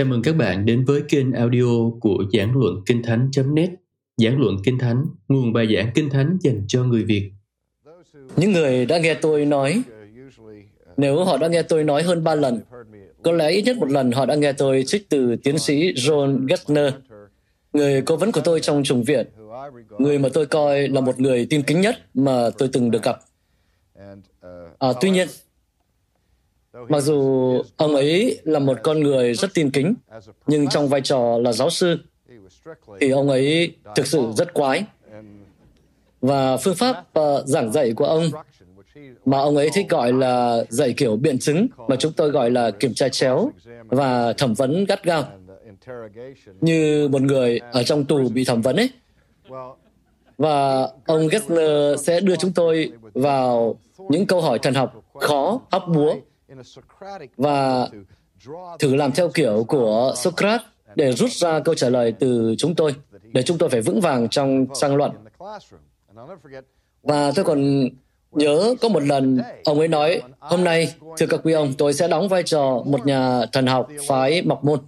Chào 0.00 0.06
mừng 0.06 0.22
các 0.22 0.36
bạn 0.36 0.66
đến 0.66 0.84
với 0.84 1.02
kênh 1.08 1.32
audio 1.32 1.90
của 2.00 2.24
Giảng 2.32 2.58
Luận 2.58 2.74
Kinh 2.86 3.02
Thánh.net 3.02 3.70
Giảng 4.16 4.40
Luận 4.40 4.56
Kinh 4.64 4.78
Thánh, 4.78 5.04
nguồn 5.28 5.52
bài 5.52 5.74
giảng 5.76 5.90
Kinh 5.94 6.10
Thánh 6.10 6.38
dành 6.40 6.64
cho 6.68 6.84
người 6.84 7.04
Việt. 7.04 7.30
Những 8.36 8.52
người 8.52 8.86
đã 8.86 8.98
nghe 8.98 9.14
tôi 9.14 9.44
nói, 9.44 9.82
nếu 10.96 11.24
họ 11.24 11.36
đã 11.38 11.48
nghe 11.48 11.62
tôi 11.62 11.84
nói 11.84 12.02
hơn 12.02 12.24
ba 12.24 12.34
lần, 12.34 12.60
có 13.22 13.32
lẽ 13.32 13.50
ít 13.50 13.62
nhất 13.62 13.76
một 13.76 13.90
lần 13.90 14.12
họ 14.12 14.26
đã 14.26 14.34
nghe 14.34 14.52
tôi 14.52 14.84
trích 14.86 15.08
từ 15.08 15.36
tiến 15.36 15.58
sĩ 15.58 15.92
John 15.92 16.46
Gessner, 16.48 16.94
người 17.72 18.02
cố 18.02 18.16
vấn 18.16 18.32
của 18.32 18.40
tôi 18.40 18.60
trong 18.60 18.82
trùng 18.84 19.02
viện, 19.02 19.26
người 19.98 20.18
mà 20.18 20.28
tôi 20.32 20.46
coi 20.46 20.88
là 20.88 21.00
một 21.00 21.20
người 21.20 21.46
tin 21.50 21.62
kính 21.62 21.80
nhất 21.80 21.96
mà 22.14 22.50
tôi 22.58 22.68
từng 22.72 22.90
được 22.90 23.02
gặp. 23.02 23.20
À, 24.78 24.88
tuy 25.00 25.10
nhiên, 25.10 25.28
Mặc 26.88 27.00
dù 27.00 27.62
ông 27.76 27.94
ấy 27.94 28.40
là 28.44 28.58
một 28.58 28.78
con 28.82 29.00
người 29.00 29.34
rất 29.34 29.50
tin 29.54 29.70
kính, 29.70 29.94
nhưng 30.46 30.68
trong 30.68 30.88
vai 30.88 31.00
trò 31.00 31.38
là 31.38 31.52
giáo 31.52 31.70
sư, 31.70 31.98
thì 33.00 33.10
ông 33.10 33.28
ấy 33.28 33.74
thực 33.96 34.06
sự 34.06 34.32
rất 34.36 34.54
quái. 34.54 34.84
Và 36.20 36.56
phương 36.56 36.76
pháp 36.76 37.18
uh, 37.18 37.46
giảng 37.46 37.72
dạy 37.72 37.92
của 37.92 38.04
ông 38.04 38.30
mà 39.24 39.38
ông 39.38 39.56
ấy 39.56 39.70
thích 39.74 39.86
gọi 39.88 40.12
là 40.12 40.64
dạy 40.68 40.92
kiểu 40.92 41.16
biện 41.16 41.38
chứng 41.38 41.66
mà 41.88 41.96
chúng 41.96 42.12
tôi 42.12 42.30
gọi 42.30 42.50
là 42.50 42.70
kiểm 42.70 42.94
tra 42.94 43.08
chéo 43.08 43.50
và 43.88 44.32
thẩm 44.32 44.54
vấn 44.54 44.84
gắt 44.84 45.04
gao 45.04 45.24
như 46.60 47.08
một 47.08 47.22
người 47.22 47.60
ở 47.72 47.82
trong 47.82 48.04
tù 48.04 48.28
bị 48.28 48.44
thẩm 48.44 48.62
vấn 48.62 48.76
ấy 48.76 48.90
và 50.38 50.88
ông 51.06 51.28
Gessner 51.28 52.00
sẽ 52.00 52.20
đưa 52.20 52.36
chúng 52.36 52.52
tôi 52.52 52.92
vào 53.14 53.78
những 54.08 54.26
câu 54.26 54.40
hỏi 54.40 54.58
thần 54.58 54.74
học 54.74 55.04
khó 55.14 55.60
hóc 55.70 55.84
búa 55.94 56.14
và 57.36 57.88
thử 58.78 58.96
làm 58.96 59.12
theo 59.12 59.28
kiểu 59.34 59.64
của 59.68 60.14
Socrates 60.16 60.66
để 60.94 61.12
rút 61.12 61.30
ra 61.32 61.60
câu 61.60 61.74
trả 61.74 61.88
lời 61.88 62.12
từ 62.20 62.54
chúng 62.58 62.74
tôi, 62.74 62.94
để 63.22 63.42
chúng 63.42 63.58
tôi 63.58 63.68
phải 63.68 63.80
vững 63.80 64.00
vàng 64.00 64.28
trong 64.28 64.66
tranh 64.74 64.96
luận. 64.96 65.10
Và 67.02 67.32
tôi 67.34 67.44
còn 67.44 67.88
nhớ 68.32 68.74
có 68.80 68.88
một 68.88 69.02
lần 69.02 69.40
ông 69.64 69.78
ấy 69.78 69.88
nói, 69.88 70.22
hôm 70.38 70.64
nay, 70.64 70.94
thưa 71.18 71.26
các 71.26 71.40
quý 71.44 71.52
ông, 71.52 71.72
tôi 71.78 71.92
sẽ 71.92 72.08
đóng 72.08 72.28
vai 72.28 72.42
trò 72.42 72.82
một 72.86 73.06
nhà 73.06 73.46
thần 73.52 73.66
học 73.66 73.88
phái 74.08 74.42
mọc 74.42 74.64
môn. 74.64 74.78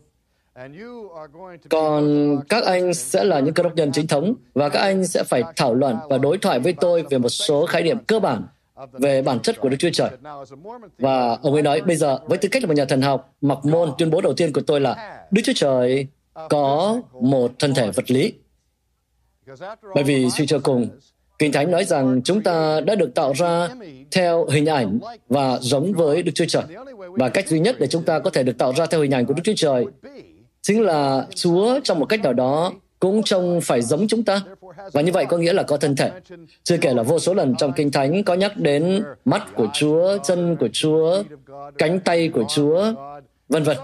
Còn 1.71 2.37
các 2.49 2.65
anh 2.65 2.95
sẽ 2.95 3.25
là 3.25 3.41
những 3.41 3.55
cơ 3.55 3.63
đốc 3.63 3.75
nhân 3.75 3.93
chính 3.93 4.07
thống 4.07 4.35
và 4.55 4.69
các 4.69 4.81
anh 4.81 5.07
sẽ 5.07 5.23
phải 5.23 5.43
thảo 5.57 5.75
luận 5.75 5.97
và 6.11 6.19
đối 6.19 6.39
thoại 6.39 6.61
với 6.61 6.73
tôi 6.73 7.05
về 7.11 7.19
một 7.19 7.29
số 7.29 7.67
khái 7.67 7.83
niệm 7.83 7.99
cơ 8.07 8.21
bản 8.21 8.47
về 8.93 9.23
bản 9.23 9.41
chất 9.41 9.61
của 9.61 9.69
Đức 9.69 9.77
Chúa 9.81 9.91
Trời. 9.93 10.11
Và 10.99 11.39
ông 11.43 11.53
ấy 11.53 11.63
nói, 11.63 11.81
bây 11.81 11.97
giờ 11.97 12.19
với 12.27 12.39
tư 12.39 12.49
cách 12.49 12.63
là 12.63 12.67
một 12.67 12.75
nhà 12.77 12.85
thần 12.85 13.03
học, 13.03 13.35
mặc 13.41 13.59
môn 13.65 13.93
tuyên 13.99 14.11
bố 14.11 14.21
đầu 14.21 14.35
tiên 14.35 14.53
của 14.53 14.61
tôi 14.61 14.81
là 14.81 15.25
Đức 15.31 15.43
Chúa 15.45 15.53
Trời 15.57 16.07
có 16.49 17.01
một 17.21 17.53
thân 17.59 17.75
thể 17.75 17.91
vật 17.91 18.11
lý. 18.11 18.33
Bởi 19.95 20.05
vì 20.05 20.31
suy 20.31 20.47
cho 20.47 20.59
cùng, 20.59 20.89
Kinh 21.39 21.53
Thánh 21.53 21.71
nói 21.71 21.85
rằng 21.85 22.21
chúng 22.25 22.43
ta 22.43 22.81
đã 22.81 22.95
được 22.95 23.15
tạo 23.15 23.33
ra 23.33 23.69
theo 24.11 24.47
hình 24.47 24.67
ảnh 24.67 24.99
và 25.29 25.59
giống 25.61 25.93
với 25.93 26.23
Đức 26.23 26.33
Chúa 26.35 26.45
Trời. 26.49 26.65
Và 26.99 27.29
cách 27.29 27.49
duy 27.49 27.61
nhất 27.61 27.77
để 27.79 27.87
chúng 27.87 28.05
ta 28.05 28.19
có 28.19 28.31
thể 28.31 28.43
được 28.43 28.59
tạo 28.59 28.73
ra 28.77 28.87
theo 28.87 29.01
hình 29.01 29.11
ảnh 29.11 29.27
của 29.27 29.35
Đức 29.35 29.43
Chúa 29.45 29.53
Trời 29.57 29.87
chính 30.63 30.83
là 30.83 31.27
Chúa 31.35 31.81
trong 31.85 31.99
một 31.99 32.07
cách 32.07 32.23
nào 32.23 32.33
đó 32.33 32.73
cũng 33.03 33.23
trông 33.23 33.61
phải 33.61 33.83
giống 33.83 34.09
chúng 34.09 34.25
ta. 34.25 34.43
Và 34.93 35.01
như 35.01 35.13
vậy 35.13 35.27
có 35.27 35.37
nghĩa 35.39 35.53
là 35.53 35.63
có 35.63 35.77
thân 35.77 35.97
thể. 35.97 36.11
Chưa 36.63 36.77
kể 36.77 36.95
là 36.95 37.03
vô 37.03 37.19
số 37.19 37.35
lần 37.35 37.55
trong 37.59 37.73
Kinh 37.77 37.91
Thánh 37.91 38.25
có 38.25 38.35
nhắc 38.35 38.57
đến 38.57 39.05
mắt 39.25 39.47
của 39.55 39.69
Chúa, 39.73 40.19
chân 40.25 40.57
của 40.61 40.69
Chúa, 40.73 41.23
cánh 41.79 42.01
tay 42.01 42.29
của 42.29 42.45
Chúa, 42.49 42.93
vân 43.49 43.63
vân. 43.63 43.77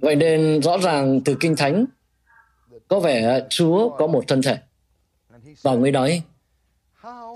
Vậy 0.00 0.16
nên 0.16 0.62
rõ 0.62 0.78
ràng 0.78 1.20
từ 1.24 1.36
Kinh 1.40 1.56
Thánh 1.56 1.84
có 2.88 3.00
vẻ 3.00 3.46
Chúa 3.48 3.88
có 3.88 4.06
một 4.06 4.24
thân 4.28 4.42
thể. 4.42 4.58
Và 5.62 5.70
ông 5.70 5.82
ấy 5.82 5.92
nói, 5.92 6.22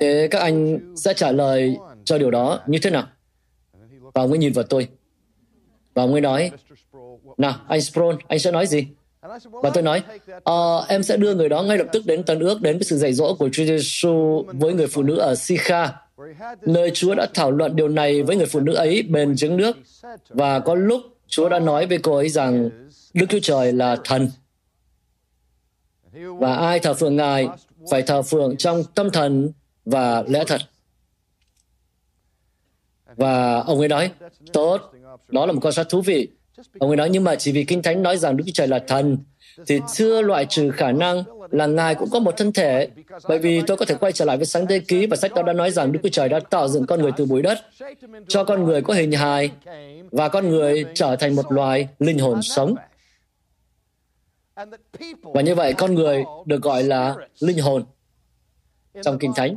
thế 0.00 0.28
các 0.30 0.38
anh 0.38 0.78
sẽ 0.96 1.14
trả 1.14 1.32
lời 1.32 1.76
cho 2.04 2.18
điều 2.18 2.30
đó 2.30 2.60
như 2.66 2.78
thế 2.82 2.90
nào? 2.90 3.06
Và 4.14 4.22
ông 4.22 4.30
ấy 4.30 4.38
nhìn 4.38 4.52
vào 4.52 4.64
tôi. 4.64 4.88
Và 5.94 6.02
ông 6.02 6.12
ấy 6.12 6.20
nói, 6.20 6.50
nào, 7.38 7.54
anh 7.68 7.80
Sproul, 7.80 8.14
anh 8.28 8.38
sẽ 8.38 8.50
nói 8.50 8.66
gì? 8.66 8.86
Và 9.62 9.70
tôi 9.74 9.82
nói, 9.82 10.02
uh, 10.36 10.88
em 10.88 11.02
sẽ 11.02 11.16
đưa 11.16 11.34
người 11.34 11.48
đó 11.48 11.62
ngay 11.62 11.78
lập 11.78 11.86
tức 11.92 12.06
đến 12.06 12.22
Tân 12.22 12.40
ước, 12.40 12.62
đến 12.62 12.78
với 12.78 12.84
sự 12.84 12.98
dạy 12.98 13.12
dỗ 13.12 13.34
của 13.34 13.48
Chúa 13.52 13.64
Giêsu 13.64 14.44
với 14.46 14.74
người 14.74 14.86
phụ 14.86 15.02
nữ 15.02 15.16
ở 15.16 15.34
Sikha, 15.34 15.92
nơi 16.60 16.90
Chúa 16.94 17.14
đã 17.14 17.26
thảo 17.34 17.50
luận 17.50 17.76
điều 17.76 17.88
này 17.88 18.22
với 18.22 18.36
người 18.36 18.46
phụ 18.46 18.60
nữ 18.60 18.74
ấy 18.74 19.02
bên 19.02 19.36
trứng 19.36 19.56
nước. 19.56 19.76
Và 20.28 20.60
có 20.60 20.74
lúc 20.74 21.00
Chúa 21.26 21.48
đã 21.48 21.58
nói 21.58 21.86
với 21.86 21.98
cô 21.98 22.16
ấy 22.16 22.28
rằng 22.28 22.70
Đức 23.14 23.26
Chúa 23.28 23.38
Trời 23.42 23.72
là 23.72 23.96
thần. 24.04 24.30
Và 26.12 26.54
ai 26.54 26.78
thờ 26.78 26.94
phượng 26.94 27.16
Ngài 27.16 27.48
phải 27.90 28.02
thờ 28.02 28.22
phượng 28.22 28.56
trong 28.56 28.84
tâm 28.94 29.10
thần 29.10 29.52
và 29.84 30.22
lẽ 30.28 30.44
thật. 30.46 30.60
Và 33.16 33.60
ông 33.60 33.78
ấy 33.78 33.88
nói, 33.88 34.10
tốt, 34.52 34.92
đó 35.28 35.46
là 35.46 35.52
một 35.52 35.60
quan 35.62 35.74
sát 35.74 35.88
thú 35.88 36.00
vị. 36.00 36.28
Ông 36.78 36.90
ấy 36.90 36.96
nói, 36.96 37.10
nhưng 37.10 37.24
mà 37.24 37.36
chỉ 37.36 37.52
vì 37.52 37.64
Kinh 37.64 37.82
Thánh 37.82 38.02
nói 38.02 38.16
rằng 38.16 38.36
Đức 38.36 38.44
Chúa 38.46 38.52
Trời 38.54 38.68
là 38.68 38.78
thần, 38.78 39.18
thì 39.66 39.80
chưa 39.94 40.22
loại 40.22 40.46
trừ 40.46 40.70
khả 40.70 40.92
năng 40.92 41.24
là 41.50 41.66
Ngài 41.66 41.94
cũng 41.94 42.10
có 42.10 42.18
một 42.18 42.36
thân 42.36 42.52
thể. 42.52 42.88
Bởi 43.28 43.38
vì 43.38 43.62
tôi 43.66 43.76
có 43.76 43.84
thể 43.84 43.94
quay 43.94 44.12
trở 44.12 44.24
lại 44.24 44.36
với 44.36 44.46
sáng 44.46 44.66
thế 44.66 44.78
ký 44.78 45.06
và 45.06 45.16
sách 45.16 45.34
đó 45.34 45.42
đã 45.42 45.52
nói 45.52 45.70
rằng 45.70 45.92
Đức 45.92 46.00
Chúa 46.02 46.08
Trời 46.08 46.28
đã 46.28 46.40
tạo 46.40 46.68
dựng 46.68 46.86
con 46.86 47.02
người 47.02 47.12
từ 47.16 47.26
bụi 47.26 47.42
đất, 47.42 47.58
cho 48.28 48.44
con 48.44 48.64
người 48.64 48.82
có 48.82 48.94
hình 48.94 49.12
hài, 49.12 49.50
và 50.10 50.28
con 50.28 50.48
người 50.48 50.84
trở 50.94 51.16
thành 51.16 51.36
một 51.36 51.52
loài 51.52 51.88
linh 51.98 52.18
hồn 52.18 52.42
sống. 52.42 52.74
Và 55.22 55.42
như 55.42 55.54
vậy, 55.54 55.74
con 55.74 55.94
người 55.94 56.24
được 56.46 56.62
gọi 56.62 56.82
là 56.82 57.14
linh 57.40 57.58
hồn 57.58 57.84
trong 59.02 59.18
Kinh 59.18 59.32
Thánh. 59.36 59.56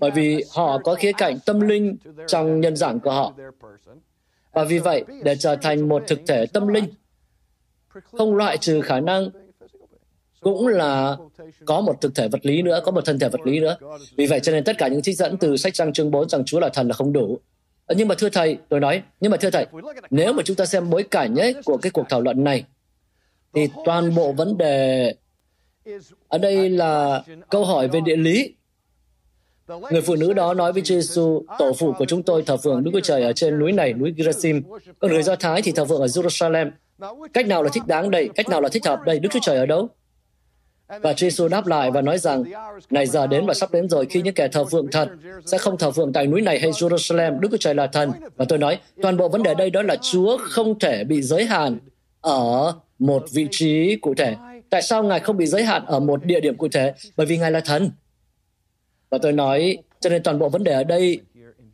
Bởi 0.00 0.10
vì 0.10 0.44
họ 0.50 0.78
có 0.78 0.94
khía 0.94 1.12
cạnh 1.12 1.38
tâm 1.46 1.60
linh 1.60 1.96
trong 2.26 2.60
nhân 2.60 2.76
dạng 2.76 3.00
của 3.00 3.10
họ. 3.10 3.34
Và 4.54 4.64
vì 4.64 4.78
vậy, 4.78 5.04
để 5.22 5.36
trở 5.36 5.56
thành 5.56 5.88
một 5.88 6.02
thực 6.06 6.20
thể 6.26 6.46
tâm 6.46 6.68
linh, 6.68 6.84
không 8.12 8.36
loại 8.36 8.58
trừ 8.58 8.80
khả 8.80 9.00
năng 9.00 9.30
cũng 10.40 10.66
là 10.66 11.16
có 11.64 11.80
một 11.80 12.00
thực 12.00 12.14
thể 12.14 12.28
vật 12.28 12.46
lý 12.46 12.62
nữa, 12.62 12.80
có 12.84 12.92
một 12.92 13.04
thân 13.04 13.18
thể 13.18 13.28
vật 13.28 13.40
lý 13.44 13.60
nữa. 13.60 13.76
Vì 14.16 14.26
vậy 14.26 14.40
cho 14.40 14.52
nên 14.52 14.64
tất 14.64 14.78
cả 14.78 14.88
những 14.88 15.02
trích 15.02 15.16
dẫn 15.16 15.36
từ 15.36 15.56
sách 15.56 15.76
răng 15.76 15.92
chương 15.92 16.10
4 16.10 16.28
rằng 16.28 16.44
Chúa 16.44 16.60
là 16.60 16.68
thần 16.68 16.88
là 16.88 16.94
không 16.94 17.12
đủ. 17.12 17.38
Ờ, 17.86 17.94
nhưng 17.98 18.08
mà 18.08 18.14
thưa 18.14 18.28
thầy, 18.28 18.58
tôi 18.68 18.80
nói, 18.80 19.02
nhưng 19.20 19.30
mà 19.30 19.36
thưa 19.36 19.50
thầy, 19.50 19.66
nếu 20.10 20.32
mà 20.32 20.42
chúng 20.42 20.56
ta 20.56 20.66
xem 20.66 20.90
bối 20.90 21.02
cảnh 21.02 21.36
ấy 21.36 21.54
của 21.64 21.76
cái 21.76 21.90
cuộc 21.90 22.06
thảo 22.08 22.20
luận 22.20 22.44
này, 22.44 22.64
thì 23.54 23.68
toàn 23.84 24.14
bộ 24.14 24.32
vấn 24.32 24.58
đề 24.58 25.14
ở 26.28 26.38
đây 26.38 26.68
là 26.68 27.22
câu 27.50 27.64
hỏi 27.64 27.88
về 27.88 28.00
địa 28.00 28.16
lý 28.16 28.54
Người 29.68 30.02
phụ 30.02 30.14
nữ 30.14 30.32
đó 30.32 30.54
nói 30.54 30.72
với 30.72 30.82
Giêsu, 30.82 31.42
tổ 31.58 31.72
phụ 31.78 31.92
của 31.98 32.04
chúng 32.04 32.22
tôi 32.22 32.42
thờ 32.42 32.56
phượng 32.56 32.84
Đức 32.84 32.90
Chúa 32.94 33.00
Trời 33.00 33.22
ở 33.22 33.32
trên 33.32 33.58
núi 33.58 33.72
này, 33.72 33.92
núi 33.92 34.14
Gerasim. 34.16 34.62
Còn 34.98 35.10
người 35.10 35.22
Do 35.22 35.36
Thái 35.36 35.62
thì 35.62 35.72
thờ 35.72 35.84
phượng 35.84 36.00
ở 36.00 36.06
Jerusalem. 36.06 36.70
Cách 37.32 37.46
nào 37.46 37.62
là 37.62 37.70
thích 37.72 37.82
đáng 37.86 38.10
đây? 38.10 38.28
Cách 38.34 38.48
nào 38.48 38.60
là 38.60 38.68
thích 38.68 38.86
hợp 38.86 39.00
đây? 39.06 39.18
Đức 39.18 39.28
Chúa 39.32 39.40
Trời 39.42 39.56
ở 39.56 39.66
đâu? 39.66 39.88
Và 41.02 41.14
Giêsu 41.16 41.48
đáp 41.48 41.66
lại 41.66 41.90
và 41.90 42.00
nói 42.02 42.18
rằng, 42.18 42.44
này 42.90 43.06
giờ 43.06 43.26
đến 43.26 43.46
và 43.46 43.54
sắp 43.54 43.72
đến 43.72 43.88
rồi 43.88 44.06
khi 44.10 44.22
những 44.22 44.34
kẻ 44.34 44.48
thờ 44.48 44.64
phượng 44.64 44.86
thật 44.92 45.08
sẽ 45.46 45.58
không 45.58 45.78
thờ 45.78 45.90
phượng 45.90 46.12
tại 46.12 46.26
núi 46.26 46.40
này 46.40 46.60
hay 46.60 46.70
Jerusalem, 46.70 47.40
Đức 47.40 47.48
Chúa 47.50 47.56
Trời 47.56 47.74
là 47.74 47.86
thần. 47.86 48.10
Và 48.36 48.44
tôi 48.48 48.58
nói, 48.58 48.78
toàn 49.02 49.16
bộ 49.16 49.28
vấn 49.28 49.42
đề 49.42 49.54
đây 49.54 49.70
đó 49.70 49.82
là 49.82 49.96
Chúa 49.96 50.38
không 50.40 50.78
thể 50.78 51.04
bị 51.04 51.22
giới 51.22 51.44
hạn 51.44 51.78
ở 52.20 52.74
một 52.98 53.24
vị 53.32 53.48
trí 53.50 53.96
cụ 53.96 54.14
thể. 54.14 54.36
Tại 54.70 54.82
sao 54.82 55.02
Ngài 55.02 55.20
không 55.20 55.36
bị 55.36 55.46
giới 55.46 55.64
hạn 55.64 55.86
ở 55.86 56.00
một 56.00 56.24
địa 56.24 56.40
điểm 56.40 56.56
cụ 56.56 56.68
thể? 56.68 56.94
Bởi 57.16 57.26
vì 57.26 57.38
Ngài 57.38 57.50
là 57.50 57.60
thần. 57.60 57.90
Và 59.14 59.18
tôi 59.22 59.32
nói, 59.32 59.78
cho 60.00 60.10
nên 60.10 60.22
toàn 60.22 60.38
bộ 60.38 60.48
vấn 60.48 60.64
đề 60.64 60.72
ở 60.72 60.84
đây, 60.84 61.20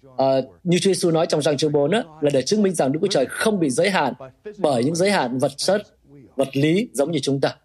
uh, 0.06 0.18
như 0.64 0.78
Chúa 0.78 0.90
Giêsu 0.90 1.10
nói 1.10 1.26
trong 1.26 1.42
răng 1.42 1.56
chương 1.56 1.72
4 1.72 1.90
á, 1.90 2.02
là 2.20 2.30
để 2.32 2.42
chứng 2.42 2.62
minh 2.62 2.74
rằng 2.74 2.92
Đức 2.92 2.98
Chúa 3.02 3.08
Trời 3.08 3.26
không 3.26 3.60
bị 3.60 3.70
giới 3.70 3.90
hạn 3.90 4.14
bởi 4.58 4.84
những 4.84 4.94
giới 4.94 5.10
hạn 5.10 5.38
vật 5.38 5.52
chất, 5.56 5.82
vật 6.36 6.56
lý 6.56 6.88
giống 6.92 7.10
như 7.10 7.18
chúng 7.22 7.40
ta. 7.40 7.56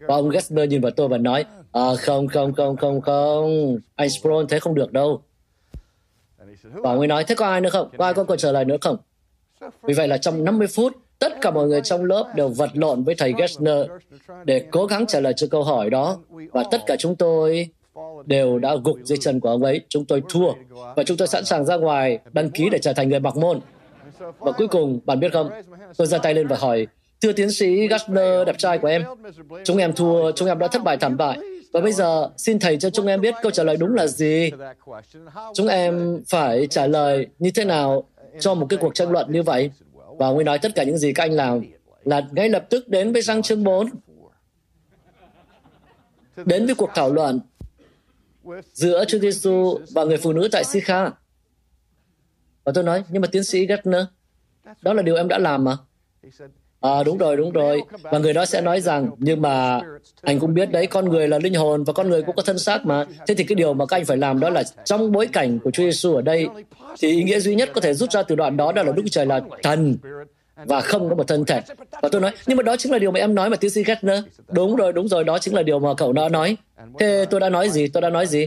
Và 0.00 0.14
ông 0.14 0.30
Gessner 0.30 0.68
nhìn 0.68 0.80
vào 0.80 0.90
tôi 0.90 1.08
và 1.08 1.18
nói, 1.18 1.44
à, 1.72 1.82
không, 1.98 2.28
không, 2.28 2.54
không, 2.54 2.76
không, 2.76 3.00
không, 3.00 3.78
anh 3.94 4.10
Sproul 4.10 4.44
thế 4.48 4.58
không 4.60 4.74
được 4.74 4.92
đâu. 4.92 5.22
Và 6.62 6.90
ông 6.90 6.98
ấy 6.98 7.08
nói, 7.08 7.24
thế 7.24 7.34
có 7.34 7.46
ai 7.46 7.60
nữa 7.60 7.70
không? 7.70 7.88
Có 7.98 8.04
ai 8.04 8.14
có 8.14 8.24
câu 8.24 8.36
trả 8.36 8.52
lời 8.52 8.64
nữa 8.64 8.76
không? 8.80 8.96
Vì 9.82 9.94
vậy 9.94 10.08
là 10.08 10.18
trong 10.18 10.44
50 10.44 10.68
phút, 10.74 10.92
tất 11.18 11.32
cả 11.40 11.50
mọi 11.50 11.66
người 11.66 11.80
trong 11.80 12.04
lớp 12.04 12.32
đều 12.36 12.48
vật 12.48 12.70
lộn 12.74 13.04
với 13.04 13.14
thầy 13.14 13.34
Gessner 13.38 13.86
để 14.44 14.64
cố 14.70 14.86
gắng 14.86 15.06
trả 15.06 15.20
lời 15.20 15.32
cho 15.36 15.46
câu 15.50 15.62
hỏi 15.62 15.90
đó. 15.90 16.18
Và 16.28 16.64
tất 16.70 16.80
cả 16.86 16.96
chúng 16.98 17.16
tôi 17.16 17.70
đều 18.26 18.58
đã 18.58 18.76
gục 18.84 18.98
dưới 19.04 19.18
chân 19.20 19.40
của 19.40 19.48
ông 19.48 19.64
ấy. 19.64 19.80
Chúng 19.88 20.04
tôi 20.04 20.22
thua 20.28 20.52
và 20.96 21.02
chúng 21.06 21.16
tôi 21.16 21.28
sẵn 21.28 21.44
sàng 21.44 21.64
ra 21.64 21.76
ngoài 21.76 22.18
đăng 22.32 22.50
ký 22.50 22.68
để 22.72 22.78
trở 22.78 22.92
thành 22.92 23.08
người 23.08 23.20
mặc 23.20 23.36
môn. 23.36 23.60
Và 24.38 24.52
cuối 24.52 24.68
cùng, 24.68 25.00
bạn 25.04 25.20
biết 25.20 25.32
không, 25.32 25.50
tôi 25.96 26.06
giơ 26.06 26.18
tay 26.18 26.34
lên 26.34 26.46
và 26.46 26.56
hỏi, 26.56 26.86
thưa 27.20 27.32
tiến 27.32 27.50
sĩ 27.50 27.88
Gardner 27.88 28.46
đẹp 28.46 28.58
trai 28.58 28.78
của 28.78 28.88
em, 28.88 29.04
chúng 29.64 29.76
em 29.76 29.92
thua, 29.92 30.32
chúng 30.32 30.48
em 30.48 30.58
đã 30.58 30.68
thất 30.68 30.84
bại 30.84 30.96
thảm 30.96 31.16
bại. 31.16 31.38
Và 31.72 31.80
bây 31.80 31.92
giờ, 31.92 32.30
xin 32.36 32.58
thầy 32.58 32.76
cho 32.76 32.90
chúng 32.90 33.06
em 33.06 33.20
biết 33.20 33.34
câu 33.42 33.50
trả 33.50 33.62
lời 33.62 33.76
đúng 33.76 33.94
là 33.94 34.06
gì. 34.06 34.50
Chúng 35.54 35.68
em 35.68 36.22
phải 36.28 36.66
trả 36.66 36.86
lời 36.86 37.26
như 37.38 37.50
thế 37.50 37.64
nào 37.64 38.04
cho 38.40 38.54
một 38.54 38.66
cái 38.68 38.78
cuộc 38.82 38.94
tranh 38.94 39.10
luận 39.10 39.32
như 39.32 39.42
vậy. 39.42 39.70
Và 40.18 40.26
ông 40.26 40.36
ấy 40.36 40.44
nói 40.44 40.58
tất 40.58 40.74
cả 40.74 40.82
những 40.82 40.98
gì 40.98 41.12
các 41.12 41.22
anh 41.22 41.32
làm 41.32 41.62
là 42.04 42.22
ngay 42.32 42.48
lập 42.48 42.66
tức 42.70 42.88
đến 42.88 43.12
với 43.12 43.22
răng 43.22 43.42
chương 43.42 43.64
4, 43.64 43.88
đến 46.44 46.66
với 46.66 46.74
cuộc 46.74 46.90
thảo 46.94 47.12
luận 47.12 47.40
giữa 48.72 49.04
Chúa 49.04 49.18
Giêsu 49.18 49.78
và 49.94 50.04
người 50.04 50.16
phụ 50.16 50.32
nữ 50.32 50.48
tại 50.52 50.64
Sikha. 50.64 51.10
Và 52.64 52.72
tôi 52.74 52.84
nói, 52.84 53.02
nhưng 53.08 53.22
mà 53.22 53.28
tiến 53.32 53.44
sĩ 53.44 53.66
Gertner, 53.66 54.04
đó 54.82 54.92
là 54.92 55.02
điều 55.02 55.16
em 55.16 55.28
đã 55.28 55.38
làm 55.38 55.64
mà. 55.64 55.76
À, 56.80 57.02
đúng 57.02 57.18
rồi, 57.18 57.36
đúng 57.36 57.52
rồi. 57.52 57.82
Và 58.02 58.18
người 58.18 58.32
đó 58.32 58.46
sẽ 58.46 58.60
nói 58.60 58.80
rằng, 58.80 59.10
nhưng 59.18 59.42
mà 59.42 59.80
anh 60.22 60.38
cũng 60.38 60.54
biết 60.54 60.70
đấy, 60.70 60.86
con 60.86 61.08
người 61.08 61.28
là 61.28 61.38
linh 61.38 61.54
hồn 61.54 61.84
và 61.84 61.92
con 61.92 62.08
người 62.08 62.22
cũng 62.22 62.36
có 62.36 62.42
thân 62.42 62.58
xác 62.58 62.86
mà. 62.86 63.04
Thế 63.26 63.34
thì 63.34 63.44
cái 63.44 63.54
điều 63.56 63.74
mà 63.74 63.86
các 63.86 63.96
anh 63.96 64.04
phải 64.04 64.16
làm 64.16 64.40
đó 64.40 64.50
là 64.50 64.62
trong 64.84 65.12
bối 65.12 65.26
cảnh 65.26 65.58
của 65.58 65.70
Chúa 65.70 65.82
Giêsu 65.82 66.14
ở 66.14 66.22
đây, 66.22 66.46
thì 67.00 67.08
ý 67.10 67.22
nghĩa 67.22 67.40
duy 67.40 67.54
nhất 67.54 67.70
có 67.74 67.80
thể 67.80 67.94
rút 67.94 68.10
ra 68.10 68.22
từ 68.22 68.34
đoạn 68.34 68.56
đó 68.56 68.72
đó 68.72 68.82
là 68.82 68.92
Đức 68.92 69.02
Trời 69.10 69.26
là 69.26 69.40
thần 69.62 69.96
và 70.66 70.80
không 70.80 71.08
có 71.08 71.14
một 71.14 71.28
thân 71.28 71.44
thể. 71.44 71.60
Và 72.02 72.08
tôi 72.12 72.20
nói, 72.20 72.30
nhưng 72.46 72.56
mà 72.56 72.62
đó 72.62 72.76
chính 72.76 72.92
là 72.92 72.98
điều 72.98 73.10
mà 73.10 73.20
em 73.20 73.34
nói 73.34 73.50
mà 73.50 73.56
tiến 73.56 73.70
sĩ 73.70 73.84
Gettner 73.84 74.24
Đúng 74.48 74.76
rồi, 74.76 74.92
đúng 74.92 75.08
rồi, 75.08 75.24
đó 75.24 75.38
chính 75.38 75.54
là 75.54 75.62
điều 75.62 75.78
mà 75.78 75.94
cậu 75.96 76.12
đã 76.12 76.28
nói. 76.28 76.56
Thế 76.98 77.26
tôi 77.30 77.40
đã 77.40 77.48
nói 77.48 77.68
gì? 77.68 77.88
Tôi 77.88 78.00
đã 78.00 78.10
nói 78.10 78.26
gì? 78.26 78.46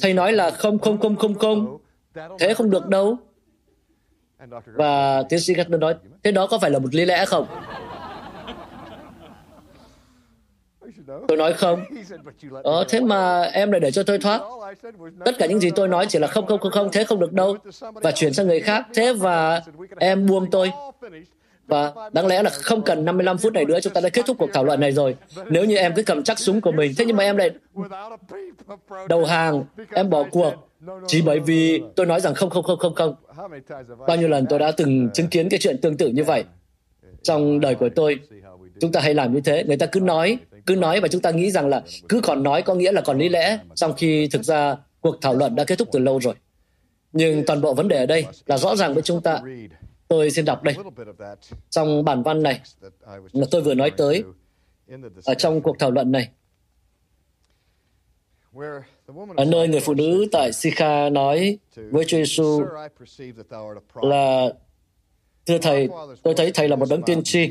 Thầy 0.00 0.14
nói 0.14 0.32
là 0.32 0.50
không, 0.50 0.78
không, 0.78 1.00
không, 1.00 1.16
không, 1.16 1.34
không. 1.34 1.78
Thế 2.38 2.54
không 2.54 2.70
được 2.70 2.86
đâu. 2.86 3.16
Và 4.66 5.22
tiến 5.28 5.40
sĩ 5.40 5.54
Gettner 5.54 5.80
nói, 5.80 5.94
thế 6.22 6.32
đó 6.32 6.46
có 6.46 6.58
phải 6.58 6.70
là 6.70 6.78
một 6.78 6.94
lý 6.94 7.04
lẽ 7.04 7.24
không? 7.24 7.46
Tôi 11.28 11.36
nói 11.36 11.52
không. 11.52 11.84
Ờ, 12.62 12.84
thế 12.88 13.00
mà 13.00 13.42
em 13.42 13.70
lại 13.70 13.80
để 13.80 13.90
cho 13.90 14.02
tôi 14.02 14.18
thoát. 14.18 14.40
Tất 15.24 15.38
cả 15.38 15.46
những 15.46 15.60
gì 15.60 15.70
tôi 15.70 15.88
nói 15.88 16.06
chỉ 16.08 16.18
là 16.18 16.26
không, 16.26 16.46
không, 16.46 16.60
không, 16.60 16.72
không, 16.72 16.88
thế 16.92 17.04
không 17.04 17.20
được 17.20 17.32
đâu. 17.32 17.56
Và 17.94 18.10
chuyển 18.10 18.32
sang 18.34 18.46
người 18.46 18.60
khác. 18.60 18.86
Thế 18.94 19.12
và 19.12 19.62
em 19.98 20.26
buông 20.26 20.50
tôi. 20.50 20.70
Và 21.66 21.92
đáng 22.12 22.26
lẽ 22.26 22.42
là 22.42 22.50
không 22.50 22.82
cần 22.82 23.04
55 23.04 23.38
phút 23.38 23.52
này 23.52 23.64
nữa 23.64 23.80
chúng 23.80 23.92
ta 23.92 24.00
đã 24.00 24.08
kết 24.08 24.22
thúc 24.26 24.36
cuộc 24.38 24.50
thảo 24.52 24.64
luận 24.64 24.80
này 24.80 24.92
rồi. 24.92 25.16
Nếu 25.50 25.64
như 25.64 25.76
em 25.76 25.92
cứ 25.96 26.02
cầm 26.02 26.22
chắc 26.22 26.38
súng 26.38 26.60
của 26.60 26.72
mình, 26.72 26.92
thế 26.98 27.04
nhưng 27.04 27.16
mà 27.16 27.24
em 27.24 27.36
lại 27.36 27.50
đầu 29.08 29.24
hàng, 29.24 29.64
em 29.94 30.10
bỏ 30.10 30.24
cuộc, 30.30 30.52
chỉ 31.06 31.22
bởi 31.22 31.40
vì 31.40 31.82
tôi 31.96 32.06
nói 32.06 32.20
rằng 32.20 32.34
không, 32.34 32.50
không, 32.50 32.62
không, 32.62 32.78
không, 32.78 32.94
không. 32.94 33.14
Bao 34.06 34.16
nhiêu 34.16 34.28
lần 34.28 34.46
tôi 34.48 34.58
đã 34.58 34.70
từng 34.70 35.10
chứng 35.14 35.28
kiến 35.28 35.48
cái 35.48 35.60
chuyện 35.60 35.78
tương 35.78 35.96
tự 35.96 36.08
như 36.08 36.24
vậy 36.24 36.44
trong 37.22 37.60
đời 37.60 37.74
của 37.74 37.88
tôi. 37.88 38.18
Chúng 38.80 38.92
ta 38.92 39.00
hay 39.00 39.14
làm 39.14 39.34
như 39.34 39.40
thế, 39.40 39.64
người 39.64 39.76
ta 39.76 39.86
cứ 39.86 40.00
nói, 40.00 40.38
cứ 40.68 40.76
nói 40.76 41.00
và 41.00 41.08
chúng 41.08 41.22
ta 41.22 41.30
nghĩ 41.30 41.50
rằng 41.50 41.68
là 41.68 41.82
cứ 42.08 42.20
còn 42.20 42.42
nói 42.42 42.62
có 42.62 42.74
nghĩa 42.74 42.92
là 42.92 43.00
còn 43.00 43.18
lý 43.18 43.28
lẽ, 43.28 43.58
trong 43.74 43.92
khi 43.96 44.28
thực 44.28 44.42
ra 44.42 44.76
cuộc 45.00 45.16
thảo 45.20 45.34
luận 45.34 45.54
đã 45.54 45.64
kết 45.64 45.78
thúc 45.78 45.88
từ 45.92 45.98
lâu 45.98 46.20
rồi. 46.20 46.34
Nhưng 47.12 47.46
toàn 47.46 47.60
bộ 47.60 47.74
vấn 47.74 47.88
đề 47.88 47.96
ở 47.96 48.06
đây 48.06 48.26
là 48.46 48.58
rõ 48.58 48.76
ràng 48.76 48.94
với 48.94 49.02
chúng 49.02 49.22
ta. 49.22 49.42
Tôi 50.08 50.30
xin 50.30 50.44
đọc 50.44 50.62
đây. 50.62 50.74
Trong 51.70 52.04
bản 52.04 52.22
văn 52.22 52.42
này 52.42 52.60
mà 53.32 53.46
tôi 53.50 53.62
vừa 53.62 53.74
nói 53.74 53.90
tới, 53.90 54.24
ở 55.24 55.34
trong 55.34 55.60
cuộc 55.60 55.76
thảo 55.78 55.90
luận 55.90 56.12
này, 56.12 56.28
ở 59.36 59.44
nơi 59.44 59.68
người 59.68 59.80
phụ 59.80 59.94
nữ 59.94 60.26
tại 60.32 60.52
Sikha 60.52 61.08
nói 61.10 61.58
với 61.76 62.04
Chúa 62.04 62.16
Giêsu 62.16 62.62
là 63.94 64.48
Thưa 65.48 65.58
Thầy, 65.58 65.88
tôi 66.22 66.34
thấy 66.34 66.50
Thầy 66.50 66.68
là 66.68 66.76
một 66.76 66.86
đấng 66.90 67.02
tiên 67.02 67.22
tri. 67.24 67.50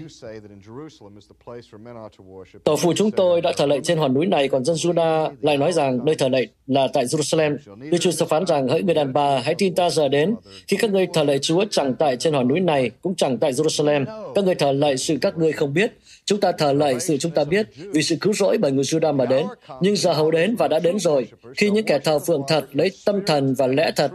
Tổ 2.63 2.75
phụ 2.75 2.93
chúng 2.95 3.11
tôi 3.11 3.41
đã 3.41 3.53
thờ 3.57 3.65
lạy 3.65 3.79
trên 3.83 3.97
hòn 3.97 4.13
núi 4.13 4.25
này, 4.25 4.47
còn 4.47 4.65
dân 4.65 4.75
Juda 4.75 5.31
lại 5.41 5.57
nói 5.57 5.71
rằng 5.71 6.05
nơi 6.05 6.15
thờ 6.15 6.29
lạy 6.29 6.47
là 6.67 6.87
tại 6.93 7.05
Jerusalem. 7.05 7.57
Đức 7.91 7.97
Chúa 7.97 8.25
phán 8.25 8.45
rằng, 8.45 8.67
hỡi 8.67 8.83
người 8.83 8.95
đàn 8.95 9.13
bà, 9.13 9.39
hãy 9.39 9.55
tin 9.57 9.75
ta 9.75 9.89
giờ 9.89 10.07
đến. 10.07 10.35
Khi 10.67 10.77
các 10.77 10.91
ngươi 10.91 11.07
thờ 11.13 11.23
lạy 11.23 11.39
Chúa 11.39 11.65
chẳng 11.71 11.93
tại 11.99 12.17
trên 12.17 12.33
hòn 12.33 12.47
núi 12.47 12.59
này, 12.59 12.91
cũng 13.01 13.15
chẳng 13.15 13.37
tại 13.37 13.51
Jerusalem. 13.51 14.05
Các 14.35 14.43
ngươi 14.43 14.55
thờ 14.55 14.71
lạy 14.71 14.97
sự 14.97 15.17
các 15.21 15.37
ngươi 15.37 15.51
không 15.51 15.73
biết. 15.73 15.91
Chúng 16.25 16.39
ta 16.39 16.51
thờ 16.51 16.73
lạy 16.73 16.99
sự 16.99 17.17
chúng 17.17 17.31
ta 17.31 17.43
biết, 17.43 17.67
vì 17.93 18.01
sự 18.03 18.15
cứu 18.21 18.33
rỗi 18.33 18.57
bởi 18.57 18.71
người 18.71 18.83
Juda 18.83 19.15
mà 19.15 19.25
đến. 19.25 19.45
Nhưng 19.81 19.95
giờ 19.95 20.13
hầu 20.13 20.31
đến 20.31 20.55
và 20.55 20.67
đã 20.67 20.79
đến 20.79 20.99
rồi. 20.99 21.27
Khi 21.57 21.69
những 21.69 21.85
kẻ 21.85 21.99
thờ 21.99 22.19
phượng 22.19 22.41
thật 22.47 22.65
lấy 22.73 22.91
tâm 23.05 23.25
thần 23.25 23.53
và 23.53 23.67
lẽ 23.67 23.91
thật 23.95 24.11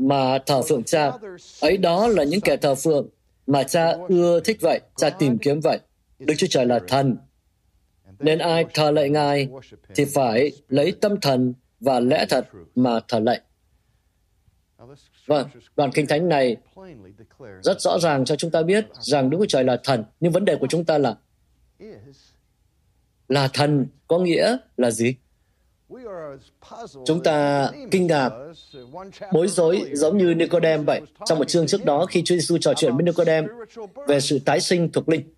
mà 0.00 0.38
thờ 0.46 0.62
phượng 0.68 0.84
cha. 0.84 1.12
Ấy 1.60 1.76
đó 1.76 2.06
là 2.06 2.24
những 2.24 2.40
kẻ 2.40 2.56
thờ 2.56 2.74
phượng 2.74 3.08
mà 3.46 3.62
cha 3.62 3.94
ưa 4.08 4.40
thích 4.40 4.58
vậy, 4.60 4.80
cha 4.96 5.10
tìm 5.10 5.38
kiếm 5.38 5.60
vậy. 5.60 5.78
Đức 6.18 6.34
Chúa 6.38 6.46
Trời 6.50 6.66
là 6.66 6.80
thần. 6.88 7.16
Nên 8.18 8.38
ai 8.38 8.64
thờ 8.74 8.90
lạy 8.90 9.10
Ngài 9.10 9.48
thì 9.94 10.04
phải 10.04 10.52
lấy 10.68 10.92
tâm 11.00 11.20
thần 11.20 11.54
và 11.80 12.00
lẽ 12.00 12.26
thật 12.28 12.48
mà 12.74 13.00
thờ 13.08 13.20
lạy. 13.20 13.40
Vâng, 15.26 15.48
đoạn 15.76 15.90
kinh 15.94 16.06
thánh 16.06 16.28
này 16.28 16.56
rất 17.62 17.80
rõ 17.80 17.98
ràng 17.98 18.24
cho 18.24 18.36
chúng 18.36 18.50
ta 18.50 18.62
biết 18.62 18.86
rằng 19.00 19.30
Đức 19.30 19.38
Chúa 19.40 19.46
Trời 19.46 19.64
là 19.64 19.80
thần. 19.84 20.04
Nhưng 20.20 20.32
vấn 20.32 20.44
đề 20.44 20.56
của 20.56 20.66
chúng 20.66 20.84
ta 20.84 20.98
là 20.98 21.16
là 23.28 23.48
thần 23.48 23.86
có 24.08 24.18
nghĩa 24.18 24.56
là 24.76 24.90
gì? 24.90 25.14
Chúng 27.04 27.22
ta 27.22 27.70
kinh 27.90 28.06
ngạc, 28.06 28.30
bối 29.32 29.48
rối 29.48 29.84
giống 29.92 30.18
như 30.18 30.34
Nicodem 30.34 30.84
vậy. 30.84 31.00
Trong 31.26 31.38
một 31.38 31.48
chương 31.48 31.66
trước 31.66 31.84
đó, 31.84 32.06
khi 32.06 32.22
Chúa 32.22 32.34
Giêsu 32.34 32.58
trò 32.58 32.74
chuyện 32.76 32.96
với 32.96 33.04
Nicodem 33.04 33.46
về 34.08 34.20
sự 34.20 34.38
tái 34.38 34.60
sinh 34.60 34.92
thuộc 34.92 35.08
linh, 35.08 35.34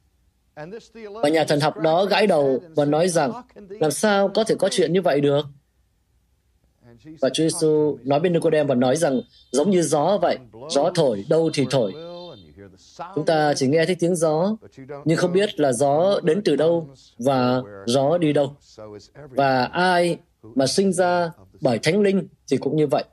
và 1.22 1.28
nhà 1.28 1.44
thần 1.44 1.60
học 1.60 1.78
đó 1.78 2.04
gãi 2.04 2.26
đầu 2.26 2.62
và 2.76 2.84
nói 2.84 3.08
rằng 3.08 3.32
làm 3.56 3.90
sao 3.90 4.28
có 4.28 4.44
thể 4.44 4.54
có 4.54 4.68
chuyện 4.68 4.92
như 4.92 5.02
vậy 5.02 5.20
được? 5.20 5.46
Và 7.20 7.28
Chúa 7.28 7.42
Giêsu 7.42 7.98
nói 8.04 8.20
với 8.20 8.30
Nicodem 8.30 8.66
và 8.66 8.74
nói 8.74 8.96
rằng 8.96 9.20
giống 9.52 9.70
như 9.70 9.82
gió 9.82 10.18
vậy, 10.22 10.38
gió 10.70 10.90
thổi 10.94 11.24
đâu 11.28 11.50
thì 11.54 11.66
thổi. 11.70 11.92
Chúng 13.14 13.24
ta 13.24 13.54
chỉ 13.54 13.66
nghe 13.68 13.86
thấy 13.86 13.94
tiếng 13.94 14.16
gió, 14.16 14.56
nhưng 15.04 15.18
không 15.18 15.32
biết 15.32 15.60
là 15.60 15.72
gió 15.72 16.20
đến 16.22 16.42
từ 16.44 16.56
đâu 16.56 16.88
và 17.18 17.62
gió 17.86 18.18
đi 18.18 18.32
đâu. 18.32 18.56
Và 19.30 19.64
ai 19.64 20.18
mà 20.42 20.66
sinh 20.66 20.92
ra 20.92 21.30
bởi 21.60 21.78
thánh 21.78 22.00
linh 22.00 22.28
thì 22.50 22.56
cũng 22.56 22.76
như 22.76 22.86
vậy. 22.86 23.04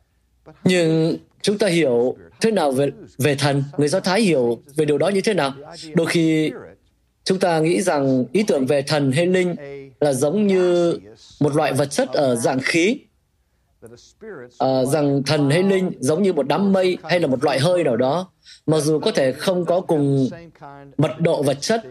Nhưng 0.64 1.18
chúng 1.42 1.58
ta 1.58 1.68
hiểu 1.68 2.18
thế 2.42 2.52
nào 2.52 2.72
về, 2.72 2.90
về 3.18 3.36
thần, 3.36 3.64
người 3.78 3.88
Do 3.88 4.00
Thái 4.00 4.22
hiểu 4.22 4.62
về 4.76 4.86
điều 4.86 4.98
đó 4.98 5.08
như 5.08 5.22
thế 5.22 5.34
nào. 5.34 5.54
Đôi 5.94 6.08
khi 6.08 6.52
chúng 7.24 7.40
ta 7.40 7.60
nghĩ 7.60 7.82
rằng 7.82 8.26
ý 8.32 8.44
tưởng 8.44 8.66
về 8.66 8.82
thần 8.82 9.12
hay 9.12 9.26
linh 9.26 9.56
là 10.00 10.14
giống 10.14 10.48
như 10.48 10.98
một 11.40 11.56
loại 11.56 11.74
vật 11.74 11.86
chất 11.86 12.10
ở 12.10 12.36
dạng 12.36 12.60
khí, 12.60 13.00
à, 14.58 14.86
rằng 14.86 15.24
thần 15.24 15.50
hay 15.50 15.64
linh 15.64 15.92
giống 16.00 16.24
như 16.24 16.34
một 16.34 16.48
đám 16.48 16.74
mây 16.74 16.98
hay 17.04 17.20
là 17.20 17.28
một 17.28 17.44
loại 17.44 17.60
hơi 17.60 17.84
nào 17.84 17.98
đó, 17.98 18.32
mặc 18.66 18.80
dù 18.80 19.00
có 19.00 19.12
thể 19.12 19.32
không 19.32 19.66
có 19.66 19.82
cùng 19.82 20.30
mật 20.98 21.20
độ 21.20 21.44
vật 21.44 21.58
chất 21.62 21.84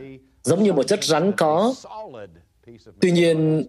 giống 0.43 0.63
như 0.63 0.73
một 0.73 0.83
chất 0.83 1.05
rắn 1.05 1.33
có, 1.33 1.75
Tuy 3.01 3.11
nhiên, 3.11 3.67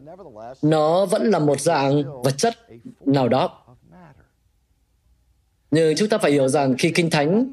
nó 0.61 1.05
vẫn 1.05 1.29
là 1.29 1.39
một 1.39 1.61
dạng 1.61 2.03
vật 2.23 2.37
chất 2.37 2.53
nào 3.05 3.29
đó. 3.29 3.65
Nhưng 5.71 5.95
chúng 5.97 6.09
ta 6.09 6.17
phải 6.17 6.31
hiểu 6.31 6.47
rằng 6.47 6.75
khi 6.77 6.91
Kinh 6.95 7.09
Thánh 7.09 7.51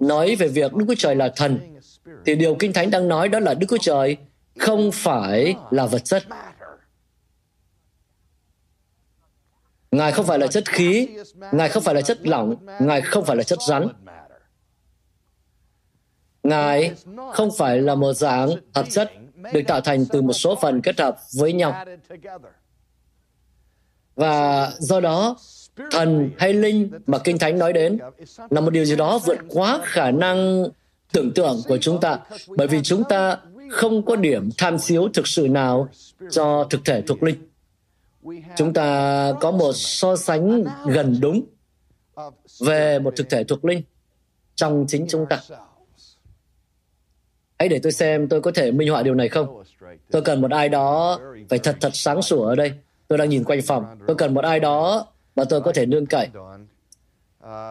nói 0.00 0.36
về 0.36 0.48
việc 0.48 0.74
Đức 0.74 0.84
Chúa 0.88 0.94
Trời 0.98 1.16
là 1.16 1.32
thần, 1.36 1.78
thì 2.26 2.34
điều 2.34 2.54
Kinh 2.54 2.72
Thánh 2.72 2.90
đang 2.90 3.08
nói 3.08 3.28
đó 3.28 3.38
là 3.38 3.54
Đức 3.54 3.66
Chúa 3.70 3.78
Trời 3.80 4.16
không 4.58 4.90
phải 4.92 5.54
là 5.70 5.86
vật 5.86 6.04
chất. 6.04 6.22
Ngài 9.92 10.12
không 10.12 10.26
phải 10.26 10.38
là 10.38 10.46
chất 10.46 10.68
khí, 10.68 11.08
Ngài 11.52 11.68
không 11.68 11.82
phải 11.82 11.94
là 11.94 12.02
chất 12.02 12.26
lỏng, 12.26 12.66
Ngài 12.80 13.00
không 13.00 13.24
phải 13.24 13.36
là 13.36 13.42
chất 13.42 13.58
rắn. 13.68 13.88
Ngài 16.42 16.94
không 17.32 17.50
phải 17.58 17.80
là 17.80 17.94
một 17.94 18.12
dạng 18.12 18.50
hợp 18.74 18.86
chất 18.90 19.12
được 19.52 19.60
tạo 19.66 19.80
thành 19.80 20.06
từ 20.06 20.22
một 20.22 20.32
số 20.32 20.54
phần 20.62 20.80
kết 20.82 21.00
hợp 21.00 21.16
với 21.38 21.52
nhau. 21.52 21.84
Và 24.14 24.70
do 24.78 25.00
đó, 25.00 25.36
thần 25.90 26.30
hay 26.38 26.52
linh 26.52 26.90
mà 27.06 27.18
Kinh 27.18 27.38
Thánh 27.38 27.58
nói 27.58 27.72
đến 27.72 27.98
là 28.50 28.60
một 28.60 28.70
điều 28.70 28.84
gì 28.84 28.96
đó 28.96 29.18
vượt 29.18 29.38
quá 29.48 29.80
khả 29.82 30.10
năng 30.10 30.64
tưởng 31.12 31.34
tượng 31.34 31.60
của 31.68 31.78
chúng 31.80 32.00
ta, 32.00 32.18
bởi 32.48 32.66
vì 32.66 32.82
chúng 32.82 33.04
ta 33.08 33.36
không 33.70 34.04
có 34.04 34.16
điểm 34.16 34.50
tham 34.58 34.78
chiếu 34.78 35.08
thực 35.14 35.26
sự 35.26 35.48
nào 35.48 35.88
cho 36.30 36.66
thực 36.70 36.80
thể 36.84 37.02
thuộc 37.02 37.22
linh. 37.22 37.48
Chúng 38.56 38.72
ta 38.72 39.32
có 39.40 39.50
một 39.50 39.72
so 39.72 40.16
sánh 40.16 40.64
gần 40.86 41.18
đúng 41.20 41.42
về 42.60 42.98
một 42.98 43.16
thực 43.16 43.30
thể 43.30 43.44
thuộc 43.44 43.64
linh 43.64 43.82
trong 44.54 44.84
chính 44.88 45.06
chúng 45.08 45.26
ta. 45.26 45.40
Hãy 47.62 47.68
để 47.68 47.78
tôi 47.82 47.92
xem 47.92 48.28
tôi 48.28 48.40
có 48.40 48.50
thể 48.54 48.70
minh 48.70 48.88
họa 48.88 49.02
điều 49.02 49.14
này 49.14 49.28
không. 49.28 49.62
Tôi 50.10 50.22
cần 50.22 50.40
một 50.40 50.50
ai 50.50 50.68
đó 50.68 51.20
phải 51.48 51.58
thật 51.58 51.76
thật 51.80 51.90
sáng 51.92 52.22
sủa 52.22 52.44
ở 52.44 52.54
đây. 52.54 52.72
Tôi 53.08 53.18
đang 53.18 53.28
nhìn 53.28 53.44
quanh 53.44 53.62
phòng. 53.62 53.84
Tôi 54.06 54.16
cần 54.16 54.34
một 54.34 54.44
ai 54.44 54.60
đó 54.60 55.06
mà 55.36 55.44
tôi 55.44 55.60
có 55.60 55.72
thể 55.72 55.86
nương 55.86 56.06
cậy. 56.06 56.28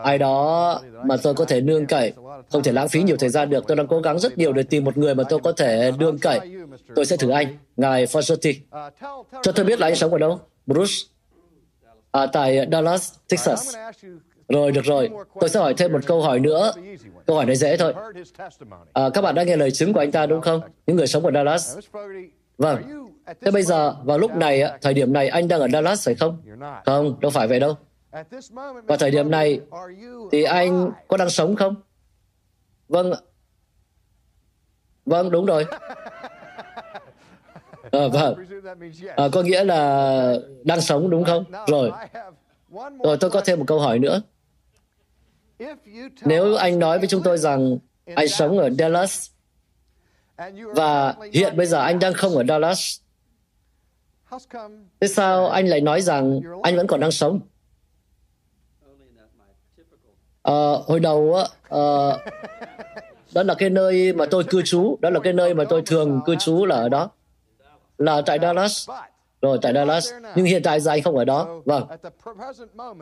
Ai 0.03 0.17
đó 0.17 0.81
mà 1.05 1.17
tôi 1.24 1.33
có 1.33 1.45
thể 1.45 1.62
nương 1.62 1.86
cậy. 1.86 2.13
Không 2.51 2.63
thể 2.63 2.71
lãng 2.71 2.89
phí 2.89 3.03
nhiều 3.03 3.17
thời 3.17 3.29
gian 3.29 3.50
được. 3.50 3.63
Tôi 3.67 3.77
đang 3.77 3.88
cố 3.88 4.00
gắng 4.01 4.19
rất 4.19 4.38
nhiều 4.38 4.53
để 4.53 4.63
tìm 4.63 4.83
một 4.83 4.98
người 4.98 5.15
mà 5.15 5.24
tôi 5.29 5.39
có 5.43 5.51
thể 5.51 5.91
nương 6.00 6.19
cậy. 6.19 6.39
Tôi 6.95 7.05
sẽ 7.05 7.17
thử 7.17 7.29
anh, 7.29 7.57
ngài 7.77 8.05
Fogerty. 8.05 8.53
Cho 9.43 9.51
tôi 9.51 9.65
biết 9.65 9.79
là 9.79 9.88
anh 9.88 9.95
sống 9.95 10.12
ở 10.12 10.17
đâu. 10.17 10.39
Bruce. 10.65 10.93
À, 12.12 12.25
tại 12.25 12.67
Dallas, 12.71 13.13
Texas. 13.29 13.75
Rồi, 14.51 14.72
được 14.72 14.86
rồi. 14.86 15.10
Tôi 15.39 15.50
sẽ 15.50 15.60
hỏi 15.60 15.74
thêm 15.74 15.93
một 15.93 16.00
câu 16.08 16.22
hỏi 16.22 16.39
nữa. 16.39 16.72
Câu 17.25 17.36
hỏi 17.36 17.46
này 17.46 17.55
dễ 17.55 17.77
thôi. 17.77 17.93
À, 18.93 19.10
các 19.13 19.22
bạn 19.22 19.36
đã 19.36 19.43
nghe 19.43 19.58
lời 19.58 19.72
chứng 19.72 19.93
của 19.93 20.00
anh 20.00 20.12
ta 20.12 20.25
đúng 20.25 20.41
không? 20.41 20.62
Những 20.88 20.96
người 20.96 21.08
sống 21.08 21.25
ở 21.25 21.31
Dallas. 21.31 21.77
Vâng. 22.58 23.08
Thế 23.41 23.51
bây 23.51 23.63
giờ, 23.63 23.96
vào 24.03 24.17
lúc 24.17 24.36
này, 24.36 24.63
thời 24.81 24.93
điểm 24.93 25.13
này, 25.13 25.27
anh 25.27 25.48
đang 25.48 25.60
ở 25.60 25.67
Dallas 25.74 26.05
phải 26.05 26.15
không? 26.15 26.38
Không, 26.86 27.20
đâu 27.20 27.31
phải 27.31 27.48
vậy 27.48 27.60
đâu. 27.60 27.75
Vào 28.88 28.98
thời 29.00 29.12
điểm 29.12 29.31
này, 29.31 29.60
thì 30.31 30.43
anh 30.43 30.91
có 31.08 31.17
đang 31.17 31.29
sống 31.29 31.55
không? 31.55 31.75
Vâng. 32.88 33.13
Vâng, 35.05 35.31
đúng 35.31 35.46
rồi. 35.46 35.65
À, 37.91 38.00
vâng. 38.13 38.36
À, 39.15 39.27
có 39.31 39.41
nghĩa 39.41 39.63
là 39.63 40.34
đang 40.63 40.81
sống 40.81 41.10
đúng 41.10 41.24
không? 41.24 41.43
Rồi. 41.67 41.91
Rồi 43.03 43.17
tôi 43.20 43.29
có 43.29 43.41
thêm 43.41 43.60
một 43.60 43.65
câu 43.67 43.79
hỏi 43.79 44.00
nữa. 44.00 44.22
Nếu 46.25 46.56
anh 46.56 46.80
nói 46.80 47.00
với 47.00 47.08
chúng 47.08 47.24
tôi 47.24 47.38
rằng 47.38 47.77
anh 48.15 48.27
sống 48.27 48.58
ở 48.58 48.70
Dallas 48.70 49.30
và 50.75 51.15
hiện 51.34 51.58
bây 51.58 51.65
giờ 51.65 51.82
anh 51.82 52.00
đang 52.00 52.13
không 52.13 52.36
ở 52.36 52.44
Dallas, 52.48 53.00
thế 55.01 55.08
sao 55.08 55.50
anh 55.50 55.68
lại 55.68 55.82
nói 55.82 56.01
rằng 56.01 56.41
anh 56.63 56.75
vẫn 56.75 56.88
còn 56.88 57.00
đang 57.00 57.12
sống? 57.12 57.39
À, 60.44 60.53
hồi 60.88 61.00
đầu 61.00 61.36
á, 61.36 61.44
à, 61.70 61.80
đó 63.34 63.44
là 63.44 63.53
cái 63.53 63.70
nơi 63.70 64.13
mà 64.13 64.25
tôi 64.32 64.44
cư 64.44 64.62
trú, 64.62 64.98
đó 65.01 65.10
là 65.10 65.20
cái 65.20 65.34
nơi 65.34 65.53
mà 65.53 65.63
tôi 65.70 65.82
thường 65.86 66.22
cư 66.25 66.36
trú 66.36 66.65
là 66.65 66.75
ở 66.75 66.89
đó, 66.89 67.10
là 67.98 68.22
tại 68.25 68.39
Dallas. 68.41 68.89
Rồi 69.41 69.60
tại 69.62 69.74
Dallas, 69.74 70.10
nhưng 70.36 70.45
hiện 70.45 70.63
tại 70.63 70.79
giờ 70.79 70.91
anh 70.91 71.01
không 71.01 71.17
ở 71.17 71.25
đó. 71.25 71.62
Vâng. 71.65 71.88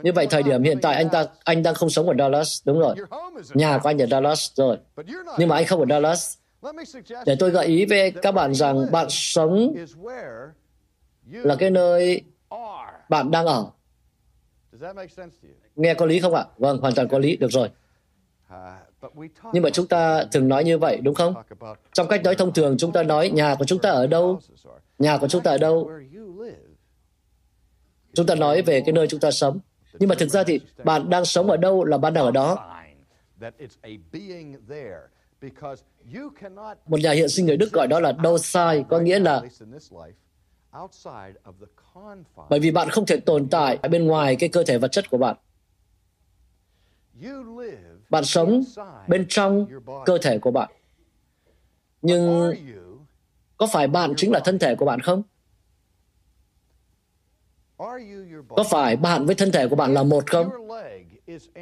Như 0.04 0.14
vậy 0.14 0.28
thời 0.30 0.44
điểm 0.44 0.64
hiện 0.64 0.80
tại 0.82 0.96
anh 0.96 1.10
ta 1.10 1.26
anh 1.44 1.64
đang 1.64 1.76
không 1.76 1.90
sống 1.90 2.08
ở 2.08 2.14
Dallas, 2.20 2.62
đúng 2.66 2.80
rồi. 2.80 2.96
Nhà 3.54 3.78
của 3.78 3.90
anh 3.90 4.02
ở 4.02 4.06
Dallas 4.06 4.52
rồi. 4.54 4.78
Nhưng 5.38 5.50
mà 5.50 5.56
anh 5.56 5.66
không 5.66 5.80
ở 5.80 5.86
Dallas. 5.90 6.38
Để 7.26 7.36
tôi 7.40 7.50
gợi 7.50 7.66
ý 7.66 7.86
với 7.86 8.12
các 8.12 8.32
bạn 8.32 8.54
rằng 8.54 8.92
bạn 8.92 9.08
sống 9.10 9.76
là 11.32 11.56
cái 11.56 11.70
nơi 11.72 12.22
bạn 13.10 13.32
đang 13.32 13.46
ở. 13.46 13.66
Nghe 15.76 15.94
có 15.94 16.06
lý 16.06 16.20
không 16.20 16.36
ạ? 16.36 16.46
Vâng, 16.58 16.78
hoàn 16.78 16.96
toàn 16.96 17.08
có 17.08 17.20
lý. 17.20 17.38
Được 17.38 17.52
rồi. 17.52 17.70
Nhưng 19.54 19.64
mà 19.64 19.70
chúng 19.70 19.88
ta 19.88 20.24
thường 20.32 20.48
nói 20.48 20.64
như 20.64 20.78
vậy, 20.78 20.98
đúng 20.98 21.16
không? 21.16 21.34
Trong 21.94 22.08
cách 22.08 22.24
nói 22.24 22.36
thông 22.36 22.54
thường, 22.54 22.76
chúng 22.78 22.92
ta 22.92 23.04
nói 23.04 23.30
nhà 23.30 23.56
của 23.60 23.66
chúng 23.66 23.80
ta 23.80 23.90
ở 23.90 24.08
đâu? 24.08 24.40
Nhà 25.00 25.18
của 25.18 25.28
chúng 25.28 25.44
ta 25.44 25.52
ở 25.52 25.58
đâu? 25.58 25.92
Chúng 28.14 28.26
ta 28.26 28.36
nói 28.36 28.62
về 28.62 28.82
cái 28.82 28.94
nơi 28.94 29.08
chúng 29.08 29.20
ta 29.20 29.32
sống. 29.32 29.60
Nhưng 30.00 30.10
mà 30.10 30.16
thực 30.20 30.30
ra 30.30 30.44
thì 30.44 30.60
bạn 30.84 31.10
đang 31.10 31.26
sống 31.26 31.50
ở 31.50 31.58
đâu 31.58 31.84
là 31.84 31.98
bạn 31.98 32.14
đang 32.14 32.26
ở 32.26 32.32
đó. 32.32 32.76
Một 36.88 37.00
nhà 37.00 37.12
hiện 37.12 37.30
sinh 37.30 37.46
người 37.46 37.58
Đức 37.58 37.72
gọi 37.72 37.88
đó 37.88 38.00
là 38.00 38.12
đâu 38.12 38.38
sai, 38.38 38.86
có 38.90 39.00
nghĩa 39.00 39.20
là 39.20 39.42
bởi 42.50 42.60
vì 42.60 42.72
bạn 42.72 42.90
không 42.90 43.06
thể 43.06 43.18
tồn 43.18 43.50
tại 43.50 43.78
bên 43.78 44.08
ngoài 44.08 44.36
cái 44.36 44.50
cơ 44.50 44.64
thể 44.64 44.78
vật 44.78 44.92
chất 44.92 45.10
của 45.10 45.18
bạn. 45.18 45.36
Bạn 48.10 48.24
sống 48.24 48.64
bên 49.08 49.26
trong 49.30 49.68
cơ 50.06 50.18
thể 50.18 50.40
của 50.40 50.52
bạn. 50.52 50.70
Nhưng 52.02 52.54
có 53.60 53.68
phải 53.68 53.88
bạn 53.88 54.14
chính 54.18 54.32
là 54.32 54.40
thân 54.40 54.60
thể 54.60 54.76
của 54.76 54.86
bạn 54.86 55.00
không? 55.00 55.24
Có 58.50 58.64
phải 58.70 58.96
bạn 58.96 59.26
với 59.26 59.36
thân 59.36 59.52
thể 59.52 59.68
của 59.68 59.76
bạn 59.76 59.94
là 59.94 60.04
một 60.04 60.32
không? 60.32 60.50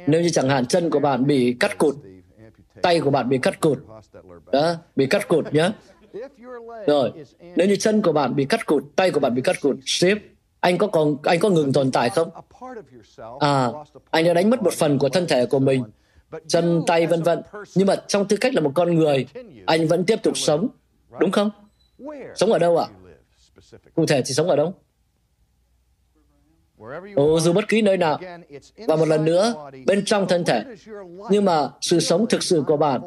Nếu 0.06 0.20
như 0.22 0.28
chẳng 0.28 0.48
hạn 0.48 0.66
chân 0.66 0.90
của 0.90 0.98
bạn 0.98 1.26
bị 1.26 1.56
cắt 1.60 1.78
cụt, 1.78 1.94
tay 2.82 3.00
của 3.00 3.10
bạn 3.10 3.28
bị 3.28 3.38
cắt 3.38 3.60
cụt, 3.60 3.78
đó, 4.52 4.74
bị 4.96 5.06
cắt 5.06 5.28
cụt 5.28 5.52
nhé. 5.52 5.70
Rồi, 6.86 7.12
nếu 7.56 7.68
như 7.68 7.76
chân 7.76 8.02
của 8.02 8.12
bạn 8.12 8.36
bị 8.36 8.44
cắt 8.44 8.66
cụt, 8.66 8.84
tay 8.96 9.10
của 9.10 9.20
bạn 9.20 9.34
bị 9.34 9.42
cắt 9.42 9.56
cụt, 9.60 9.76
ship, 9.86 10.18
anh 10.60 10.78
có 10.78 10.86
còn 10.86 11.16
anh 11.22 11.40
có 11.40 11.50
ngừng 11.50 11.72
tồn 11.72 11.90
tại 11.90 12.10
không? 12.10 12.30
À, 13.40 13.68
anh 14.10 14.24
đã 14.24 14.34
đánh 14.34 14.50
mất 14.50 14.62
một 14.62 14.72
phần 14.72 14.98
của 14.98 15.08
thân 15.08 15.26
thể 15.26 15.46
của 15.46 15.58
mình, 15.58 15.84
chân, 16.46 16.82
tay, 16.86 17.06
vân 17.06 17.22
vân. 17.22 17.42
Nhưng 17.74 17.86
mà 17.86 17.96
trong 18.06 18.28
tư 18.28 18.36
cách 18.36 18.54
là 18.54 18.60
một 18.60 18.72
con 18.74 18.94
người, 18.94 19.26
anh 19.66 19.88
vẫn 19.88 20.04
tiếp 20.04 20.22
tục 20.22 20.36
sống, 20.36 20.68
đúng 21.20 21.30
không? 21.30 21.50
Sống 22.34 22.52
ở 22.52 22.58
đâu 22.58 22.76
ạ? 22.76 22.86
Cụ 23.94 24.06
thể 24.06 24.22
thì 24.26 24.34
sống 24.34 24.48
ở 24.48 24.56
đâu? 24.56 24.74
Ồ, 27.14 27.40
dù 27.40 27.52
bất 27.52 27.68
kỳ 27.68 27.82
nơi 27.82 27.96
nào. 27.96 28.20
Và 28.76 28.96
một 28.96 29.08
lần 29.08 29.24
nữa, 29.24 29.70
bên 29.86 30.04
trong 30.04 30.28
thân 30.28 30.44
thể. 30.44 30.64
Nhưng 31.30 31.44
mà 31.44 31.70
sự 31.80 32.00
sống 32.00 32.26
thực 32.28 32.42
sự 32.42 32.64
của 32.66 32.76
bạn 32.76 33.00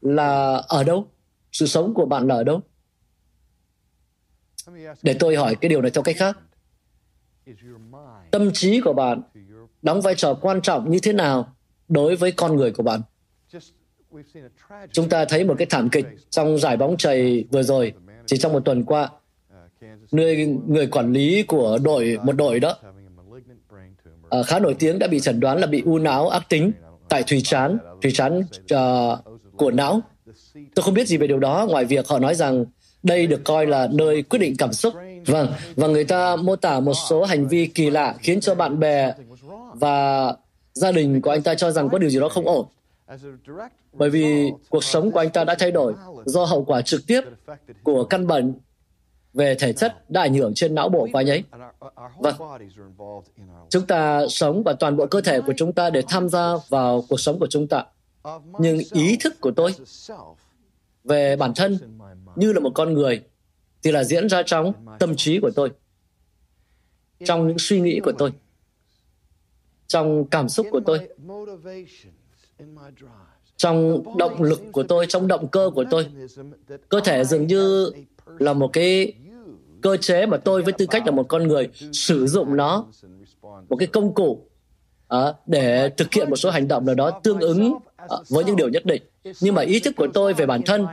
là 0.00 0.62
ở 0.68 0.84
đâu? 0.84 1.08
Sự 1.52 1.66
sống 1.66 1.94
của 1.94 2.06
bạn 2.06 2.26
là 2.26 2.34
ở 2.34 2.44
đâu? 2.44 2.60
Để 5.02 5.16
tôi 5.18 5.36
hỏi 5.36 5.56
cái 5.60 5.68
điều 5.68 5.82
này 5.82 5.90
theo 5.90 6.02
cách 6.02 6.16
khác. 6.18 6.38
Tâm 8.30 8.50
trí 8.52 8.80
của 8.80 8.92
bạn 8.92 9.22
đóng 9.82 10.00
vai 10.00 10.14
trò 10.14 10.34
quan 10.34 10.62
trọng 10.62 10.90
như 10.90 10.98
thế 11.02 11.12
nào 11.12 11.56
đối 11.88 12.16
với 12.16 12.32
con 12.32 12.56
người 12.56 12.70
của 12.70 12.82
bạn? 12.82 13.00
Chúng 14.92 15.08
ta 15.08 15.24
thấy 15.24 15.44
một 15.44 15.54
cái 15.58 15.66
thảm 15.70 15.88
kịch 15.88 16.06
trong 16.30 16.58
giải 16.58 16.76
bóng 16.76 16.96
chày 16.96 17.44
vừa 17.50 17.62
rồi, 17.62 17.92
chỉ 18.26 18.36
trong 18.36 18.52
một 18.52 18.60
tuần 18.64 18.84
qua, 18.84 19.08
nơi 20.12 20.46
người 20.66 20.86
quản 20.86 21.12
lý 21.12 21.42
của 21.42 21.78
đội 21.82 22.18
một 22.22 22.32
đội 22.32 22.60
đó 22.60 22.76
uh, 24.40 24.46
khá 24.46 24.58
nổi 24.58 24.74
tiếng 24.78 24.98
đã 24.98 25.06
bị 25.06 25.20
chẩn 25.20 25.40
đoán 25.40 25.58
là 25.58 25.66
bị 25.66 25.82
u 25.84 25.98
não 25.98 26.28
ác 26.28 26.48
tính 26.48 26.72
tại 27.08 27.22
thùy 27.22 27.40
chán 27.44 27.78
thùy 28.02 28.12
chán 28.12 28.42
uh, 28.74 29.18
của 29.56 29.70
não. 29.70 30.00
Tôi 30.74 30.82
không 30.82 30.94
biết 30.94 31.08
gì 31.08 31.16
về 31.16 31.26
điều 31.26 31.38
đó 31.38 31.66
ngoài 31.70 31.84
việc 31.84 32.08
họ 32.08 32.18
nói 32.18 32.34
rằng 32.34 32.64
đây 33.02 33.26
được 33.26 33.44
coi 33.44 33.66
là 33.66 33.88
nơi 33.92 34.22
quyết 34.22 34.38
định 34.38 34.56
cảm 34.58 34.72
xúc. 34.72 34.94
Vâng 35.26 35.52
và 35.76 35.86
người 35.86 36.04
ta 36.04 36.36
mô 36.36 36.56
tả 36.56 36.80
một 36.80 36.94
số 37.08 37.24
hành 37.24 37.48
vi 37.48 37.66
kỳ 37.66 37.90
lạ 37.90 38.14
khiến 38.18 38.40
cho 38.40 38.54
bạn 38.54 38.80
bè 38.80 39.12
và 39.74 40.34
gia 40.74 40.92
đình 40.92 41.20
của 41.20 41.30
anh 41.30 41.42
ta 41.42 41.54
cho 41.54 41.70
rằng 41.70 41.88
có 41.88 41.98
điều 41.98 42.10
gì 42.10 42.20
đó 42.20 42.28
không 42.28 42.46
ổn 42.46 42.66
bởi 43.92 44.10
vì 44.10 44.50
cuộc 44.68 44.84
sống 44.84 45.10
của 45.10 45.18
anh 45.18 45.30
ta 45.30 45.44
đã 45.44 45.54
thay 45.58 45.70
đổi 45.70 45.94
do 46.24 46.44
hậu 46.44 46.64
quả 46.64 46.82
trực 46.82 47.00
tiếp 47.06 47.20
của 47.82 48.04
căn 48.04 48.26
bệnh 48.26 48.54
về 49.34 49.54
thể 49.54 49.72
chất 49.72 50.10
đã 50.10 50.20
ảnh 50.20 50.34
hưởng 50.34 50.54
trên 50.54 50.74
não 50.74 50.88
bộ 50.88 51.08
của 51.12 51.18
anh 51.18 51.30
ấy. 51.30 51.44
Vâng. 52.18 52.34
Chúng 53.70 53.86
ta 53.86 54.26
sống 54.28 54.62
và 54.64 54.72
toàn 54.72 54.96
bộ 54.96 55.06
cơ 55.06 55.20
thể 55.20 55.40
của 55.40 55.52
chúng 55.56 55.72
ta 55.72 55.90
để 55.90 56.02
tham 56.08 56.28
gia 56.28 56.52
vào 56.68 57.04
cuộc 57.08 57.20
sống 57.20 57.38
của 57.38 57.46
chúng 57.50 57.66
ta. 57.68 57.84
Nhưng 58.58 58.78
ý 58.92 59.16
thức 59.20 59.40
của 59.40 59.50
tôi 59.56 59.74
về 61.04 61.36
bản 61.36 61.52
thân 61.56 61.98
như 62.36 62.52
là 62.52 62.60
một 62.60 62.70
con 62.74 62.94
người 62.94 63.22
thì 63.82 63.92
là 63.92 64.04
diễn 64.04 64.28
ra 64.28 64.42
trong 64.46 64.72
tâm 64.98 65.16
trí 65.16 65.40
của 65.40 65.50
tôi, 65.54 65.70
trong 67.24 67.48
những 67.48 67.58
suy 67.58 67.80
nghĩ 67.80 68.00
của 68.04 68.12
tôi, 68.18 68.32
trong 69.86 70.24
cảm 70.30 70.48
xúc 70.48 70.66
của 70.70 70.80
tôi, 70.86 71.08
trong 73.56 74.02
động 74.18 74.42
lực 74.42 74.62
của 74.72 74.82
tôi, 74.82 75.06
trong 75.06 75.28
động 75.28 75.48
cơ 75.48 75.70
của 75.74 75.84
tôi. 75.90 76.06
Cơ 76.88 77.00
thể 77.04 77.24
dường 77.24 77.46
như 77.46 77.90
là 78.38 78.52
một 78.52 78.70
cái 78.72 79.12
cơ 79.80 79.96
chế 79.96 80.26
mà 80.26 80.36
tôi 80.36 80.62
với 80.62 80.72
tư 80.72 80.86
cách 80.86 81.02
là 81.06 81.12
một 81.12 81.28
con 81.28 81.48
người 81.48 81.68
sử 81.92 82.26
dụng 82.26 82.56
nó 82.56 82.86
một 83.68 83.76
cái 83.76 83.86
công 83.86 84.14
cụ 84.14 84.40
uh, 85.14 85.18
để 85.46 85.88
thực 85.96 86.14
hiện 86.14 86.30
một 86.30 86.36
số 86.36 86.50
hành 86.50 86.68
động 86.68 86.86
nào 86.86 86.94
đó 86.94 87.20
tương 87.22 87.40
ứng 87.40 87.72
uh, 87.72 88.28
với 88.28 88.44
những 88.44 88.56
điều 88.56 88.68
nhất 88.68 88.86
định 88.86 89.02
nhưng 89.40 89.54
mà 89.54 89.62
ý 89.62 89.80
thức 89.80 89.94
của 89.96 90.06
tôi 90.14 90.34
về 90.34 90.46
bản 90.46 90.62
thân 90.62 90.86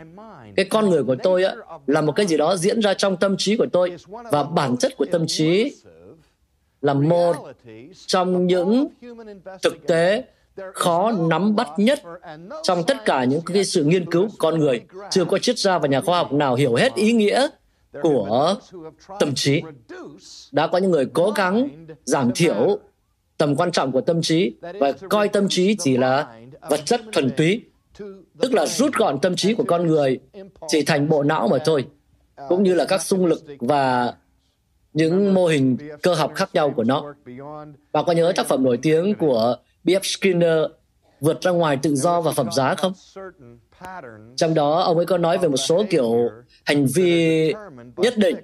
cái 0.56 0.66
con 0.66 0.90
người 0.90 1.04
của 1.04 1.16
tôi 1.24 1.44
á, 1.44 1.56
là 1.88 2.02
một 2.02 2.12
cái 2.12 2.26
gì 2.26 2.38
đó 2.38 2.56
diễn 2.56 2.80
ra 2.80 2.94
trong 2.94 3.18
tâm 3.18 3.36
trí 3.38 3.58
của 3.58 3.68
tôi 3.72 3.96
và 4.08 4.44
bản 4.44 4.78
chất 4.78 4.98
của 4.98 5.06
tâm 5.12 5.28
trí 5.28 5.76
là 6.82 6.94
một 6.94 7.36
trong 8.08 8.48
những 8.48 8.88
thực 9.62 9.88
tế 9.88 10.24
khó 10.74 11.12
nắm 11.30 11.56
bắt 11.56 11.68
nhất 11.78 12.00
trong 12.64 12.84
tất 12.88 13.06
cả 13.06 13.24
những 13.24 13.42
cái 13.42 13.66
sự 13.66 13.84
nghiên 13.84 14.12
cứu 14.12 14.28
con 14.38 14.60
người 14.60 14.82
chưa 15.12 15.26
có 15.26 15.38
triết 15.38 15.60
gia 15.60 15.78
và 15.78 15.88
nhà 15.88 16.02
khoa 16.02 16.18
học 16.18 16.34
nào 16.34 16.56
hiểu 16.56 16.76
hết 16.76 16.96
ý 16.96 17.14
nghĩa 17.14 17.48
của 18.02 18.56
tâm 19.20 19.36
trí. 19.36 19.62
Đã 20.52 20.68
có 20.68 20.78
những 20.78 20.92
người 20.92 21.06
cố 21.06 21.32
gắng 21.36 21.86
giảm 22.06 22.32
thiểu 22.36 22.80
tầm 23.38 23.56
quan 23.56 23.72
trọng 23.72 23.92
của 23.92 24.02
tâm 24.02 24.22
trí 24.22 24.56
và 24.80 24.92
coi 25.10 25.30
tâm 25.30 25.48
trí 25.50 25.76
chỉ 25.80 25.98
là 25.98 26.40
vật 26.70 26.80
chất 26.86 27.02
thuần 27.14 27.32
túy, 27.38 27.66
tức 28.40 28.54
là 28.54 28.66
rút 28.66 28.94
gọn 28.94 29.20
tâm 29.20 29.36
trí 29.36 29.54
của 29.54 29.64
con 29.68 29.88
người 29.88 30.20
chỉ 30.68 30.86
thành 30.86 31.10
bộ 31.10 31.24
não 31.24 31.48
mà 31.48 31.58
thôi, 31.66 31.86
cũng 32.50 32.64
như 32.64 32.74
là 32.74 32.86
các 32.86 33.02
xung 33.02 33.26
lực 33.26 33.44
và 33.60 34.14
những 34.94 35.34
mô 35.34 35.48
hình 35.48 35.78
cơ 36.02 36.14
học 36.14 36.32
khác 36.36 36.50
nhau 36.54 36.74
của 36.76 36.84
nó. 36.84 37.14
Bạn 37.92 38.04
có 38.08 38.12
nhớ 38.12 38.34
tác 38.36 38.48
phẩm 38.48 38.64
nổi 38.64 38.80
tiếng 38.82 39.16
của 39.16 39.56
B.F. 39.84 40.00
Skinner 40.04 40.60
vượt 41.20 41.42
ra 41.42 41.52
ngoài 41.52 41.78
tự 41.82 41.96
do 41.96 42.22
và 42.22 42.32
phẩm 42.32 42.52
giá 42.52 42.76
không? 42.76 42.94
Trong 44.36 44.54
đó, 44.54 44.82
ông 44.82 44.98
ấy 44.98 45.06
có 45.06 45.18
nói 45.18 45.38
về 45.38 45.48
một 45.48 45.58
số 45.58 45.84
kiểu 45.90 46.30
hành 46.66 46.86
vi 46.96 47.54
nhất 47.98 48.18
định 48.18 48.36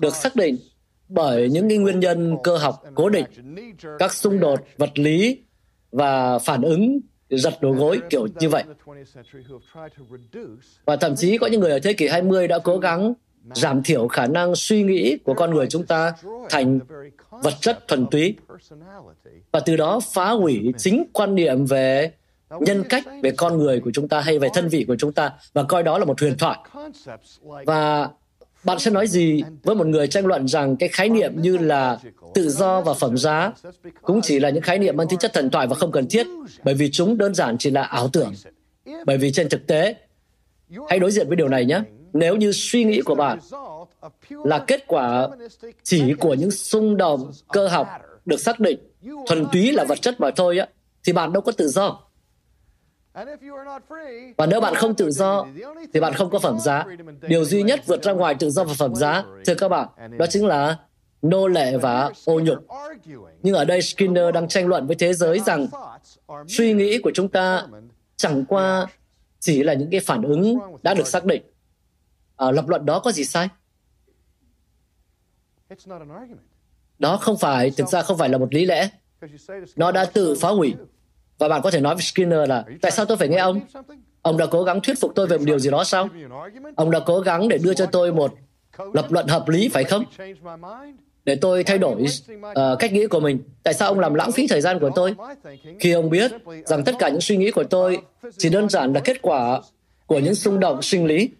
được 0.00 0.14
xác 0.14 0.36
định 0.36 0.56
bởi 1.08 1.48
những 1.48 1.82
nguyên 1.82 2.00
nhân 2.00 2.36
cơ 2.44 2.56
học 2.56 2.82
cố 2.94 3.08
định, 3.08 3.24
các 3.98 4.12
xung 4.12 4.40
đột 4.40 4.60
vật 4.76 4.98
lý 4.98 5.42
và 5.92 6.38
phản 6.38 6.62
ứng 6.62 7.00
giật 7.30 7.54
đầu 7.60 7.72
gối 7.72 8.00
kiểu 8.10 8.26
như 8.40 8.48
vậy. 8.48 8.64
Và 10.84 10.96
thậm 10.96 11.16
chí 11.16 11.38
có 11.38 11.46
những 11.46 11.60
người 11.60 11.70
ở 11.70 11.78
thế 11.78 11.92
kỷ 11.92 12.08
20 12.08 12.48
đã 12.48 12.58
cố 12.58 12.78
gắng 12.78 13.14
giảm 13.54 13.82
thiểu 13.82 14.08
khả 14.08 14.26
năng 14.26 14.54
suy 14.54 14.82
nghĩ 14.82 15.18
của 15.24 15.34
con 15.34 15.54
người 15.54 15.66
chúng 15.70 15.86
ta 15.86 16.12
thành 16.50 16.78
vật 17.30 17.54
chất 17.60 17.88
thuần 17.88 18.06
túy. 18.06 18.34
Và 19.52 19.60
từ 19.60 19.76
đó 19.76 20.00
phá 20.12 20.30
hủy 20.30 20.72
chính 20.78 21.04
quan 21.12 21.34
niệm 21.34 21.64
về 21.66 22.12
nhân 22.60 22.84
cách 22.88 23.04
về 23.22 23.30
con 23.30 23.58
người 23.58 23.80
của 23.80 23.90
chúng 23.94 24.08
ta 24.08 24.20
hay 24.20 24.38
về 24.38 24.48
thân 24.54 24.68
vị 24.68 24.84
của 24.88 24.96
chúng 24.98 25.12
ta, 25.12 25.32
và 25.52 25.62
coi 25.62 25.82
đó 25.82 25.98
là 25.98 26.04
một 26.04 26.20
huyền 26.20 26.38
thoại. 26.38 26.58
Và 27.66 28.08
bạn 28.64 28.78
sẽ 28.78 28.90
nói 28.90 29.06
gì 29.06 29.42
với 29.62 29.74
một 29.76 29.86
người 29.86 30.08
tranh 30.08 30.26
luận 30.26 30.48
rằng 30.48 30.76
cái 30.76 30.88
khái 30.88 31.08
niệm 31.08 31.42
như 31.42 31.56
là 31.56 31.98
tự 32.34 32.50
do 32.50 32.80
và 32.80 32.94
phẩm 32.94 33.18
giá 33.18 33.52
cũng 34.02 34.20
chỉ 34.22 34.40
là 34.40 34.50
những 34.50 34.62
khái 34.62 34.78
niệm 34.78 34.96
mang 34.96 35.08
tính 35.08 35.18
chất 35.18 35.32
thần 35.32 35.50
thoại 35.50 35.66
và 35.66 35.74
không 35.74 35.92
cần 35.92 36.06
thiết, 36.10 36.26
bởi 36.64 36.74
vì 36.74 36.90
chúng 36.90 37.18
đơn 37.18 37.34
giản 37.34 37.58
chỉ 37.58 37.70
là 37.70 37.82
ảo 37.82 38.08
tưởng. 38.08 38.32
Bởi 39.06 39.18
vì 39.18 39.32
trên 39.32 39.48
thực 39.48 39.66
tế, 39.66 39.94
hãy 40.88 40.98
đối 40.98 41.10
diện 41.10 41.28
với 41.28 41.36
điều 41.36 41.48
này 41.48 41.64
nhé 41.64 41.80
nếu 42.12 42.36
như 42.36 42.52
suy 42.52 42.84
nghĩ 42.84 43.00
của 43.00 43.14
bạn 43.14 43.38
là 44.30 44.64
kết 44.66 44.84
quả 44.86 45.28
chỉ 45.82 46.14
của 46.14 46.34
những 46.34 46.50
xung 46.50 46.96
động 46.96 47.32
cơ 47.48 47.68
học 47.68 47.88
được 48.26 48.40
xác 48.40 48.60
định 48.60 48.78
thuần 49.26 49.46
túy 49.52 49.72
là 49.72 49.84
vật 49.84 50.02
chất 50.02 50.20
mà 50.20 50.30
thôi 50.36 50.58
á, 50.58 50.66
thì 51.04 51.12
bạn 51.12 51.32
đâu 51.32 51.40
có 51.40 51.52
tự 51.52 51.68
do. 51.68 52.00
Và 54.36 54.46
nếu 54.46 54.60
bạn 54.60 54.74
không 54.74 54.94
tự 54.94 55.10
do, 55.10 55.46
thì 55.92 56.00
bạn 56.00 56.14
không 56.14 56.30
có 56.30 56.38
phẩm 56.38 56.58
giá. 56.60 56.84
Điều 57.20 57.44
duy 57.44 57.62
nhất 57.62 57.86
vượt 57.86 58.02
ra 58.02 58.12
ngoài 58.12 58.34
tự 58.34 58.50
do 58.50 58.64
và 58.64 58.74
phẩm 58.78 58.94
giá, 58.94 59.24
thưa 59.46 59.54
các 59.54 59.68
bạn, 59.68 59.88
đó 60.18 60.26
chính 60.30 60.46
là 60.46 60.76
nô 61.22 61.48
lệ 61.48 61.76
và 61.76 62.10
ô 62.24 62.40
nhục. 62.40 62.58
Nhưng 63.42 63.54
ở 63.54 63.64
đây 63.64 63.82
Skinner 63.82 64.34
đang 64.34 64.48
tranh 64.48 64.66
luận 64.66 64.86
với 64.86 64.96
thế 64.96 65.12
giới 65.14 65.40
rằng 65.46 65.66
suy 66.48 66.72
nghĩ 66.72 66.98
của 66.98 67.10
chúng 67.14 67.28
ta 67.28 67.66
chẳng 68.16 68.44
qua 68.44 68.86
chỉ 69.40 69.62
là 69.62 69.74
những 69.74 69.90
cái 69.90 70.00
phản 70.00 70.22
ứng 70.22 70.58
đã 70.82 70.94
được 70.94 71.06
xác 71.06 71.24
định 71.24 71.42
à, 72.38 72.50
lập 72.50 72.68
luận 72.68 72.86
đó 72.86 72.98
có 72.98 73.12
gì 73.12 73.24
sai? 73.24 73.48
Đó 76.98 77.16
không 77.16 77.38
phải 77.38 77.70
thực 77.70 77.88
ra 77.88 78.02
không 78.02 78.18
phải 78.18 78.28
là 78.28 78.38
một 78.38 78.54
lý 78.54 78.64
lẽ. 78.64 78.88
Nó 79.76 79.92
đã 79.92 80.04
tự 80.04 80.34
phá 80.40 80.48
hủy. 80.48 80.74
Và 81.38 81.48
bạn 81.48 81.62
có 81.62 81.70
thể 81.70 81.80
nói 81.80 81.94
với 81.94 82.02
Skinner 82.02 82.48
là 82.48 82.64
tại 82.82 82.90
sao 82.90 83.04
tôi 83.04 83.16
phải 83.16 83.28
nghe 83.28 83.38
ông? 83.38 83.60
ông 84.22 84.36
đã 84.36 84.46
cố 84.50 84.62
gắng 84.62 84.80
thuyết 84.80 85.00
phục 85.00 85.12
tôi 85.14 85.26
về 85.26 85.38
một 85.38 85.44
điều 85.46 85.58
gì 85.58 85.70
đó 85.70 85.84
sao? 85.84 86.08
Ông 86.76 86.90
đã 86.90 87.00
cố 87.06 87.20
gắng 87.20 87.48
để 87.48 87.58
đưa 87.58 87.74
cho 87.74 87.86
tôi 87.86 88.12
một 88.12 88.34
lập 88.92 89.12
luận 89.12 89.26
hợp 89.26 89.48
lý 89.48 89.68
phải 89.68 89.84
không? 89.84 90.04
để 91.24 91.38
tôi 91.40 91.64
thay 91.64 91.78
đổi 91.78 92.04
uh, 92.36 92.78
cách 92.78 92.92
nghĩ 92.92 93.06
của 93.06 93.20
mình? 93.20 93.42
Tại 93.62 93.74
sao 93.74 93.88
ông 93.88 93.98
làm 93.98 94.14
lãng 94.14 94.32
phí 94.32 94.46
thời 94.46 94.60
gian 94.60 94.78
của 94.78 94.90
tôi? 94.94 95.14
khi 95.80 95.92
ông 95.92 96.10
biết 96.10 96.32
rằng 96.66 96.84
tất 96.84 96.94
cả 96.98 97.08
những 97.08 97.20
suy 97.20 97.36
nghĩ 97.36 97.50
của 97.50 97.64
tôi 97.64 97.98
chỉ 98.38 98.48
đơn 98.50 98.68
giản 98.68 98.92
là 98.92 99.00
kết 99.00 99.22
quả 99.22 99.60
của 100.08 100.18
những 100.18 100.34
xung 100.34 100.60
động 100.60 100.82
sinh 100.82 101.06
lý. 101.06 101.30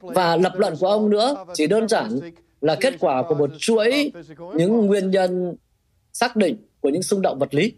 Và 0.00 0.36
lập 0.36 0.52
luận 0.56 0.74
của 0.80 0.88
ông 0.88 1.10
nữa 1.10 1.44
chỉ 1.54 1.66
đơn 1.66 1.88
giản 1.88 2.20
là 2.60 2.76
kết 2.80 2.94
quả 3.00 3.22
của 3.28 3.34
một 3.34 3.50
chuỗi 3.58 4.12
những 4.54 4.86
nguyên 4.86 5.10
nhân 5.10 5.56
xác 6.12 6.36
định 6.36 6.56
của 6.80 6.88
những 6.88 7.02
xung 7.02 7.22
động 7.22 7.38
vật 7.38 7.54
lý. 7.54 7.72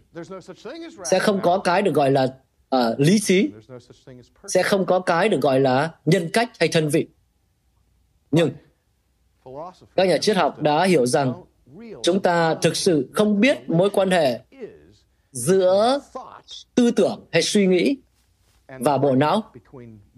Sẽ 1.05 1.19
không 1.19 1.39
có 1.43 1.59
cái 1.59 1.81
được 1.81 1.93
gọi 1.93 2.11
là 2.11 2.23
uh, 2.75 2.99
lý 2.99 3.19
trí. 3.19 3.49
Sẽ 4.47 4.63
không 4.63 4.85
có 4.85 4.99
cái 4.99 5.29
được 5.29 5.41
gọi 5.41 5.59
là 5.59 5.91
nhân 6.05 6.29
cách 6.33 6.49
hay 6.59 6.69
thân 6.69 6.89
vị. 6.89 7.07
Nhưng 8.31 8.51
các 9.95 10.07
nhà 10.07 10.17
triết 10.17 10.37
học 10.37 10.61
đã 10.61 10.85
hiểu 10.85 11.05
rằng 11.05 11.33
chúng 12.03 12.19
ta 12.19 12.55
thực 12.55 12.75
sự 12.75 13.09
không 13.13 13.39
biết 13.39 13.69
mối 13.69 13.89
quan 13.89 14.11
hệ 14.11 14.39
giữa 15.31 15.99
tư 16.75 16.91
tưởng 16.91 17.25
hay 17.31 17.41
suy 17.41 17.67
nghĩ 17.67 17.97
và 18.79 18.97
bộ 18.97 19.15
não 19.15 19.43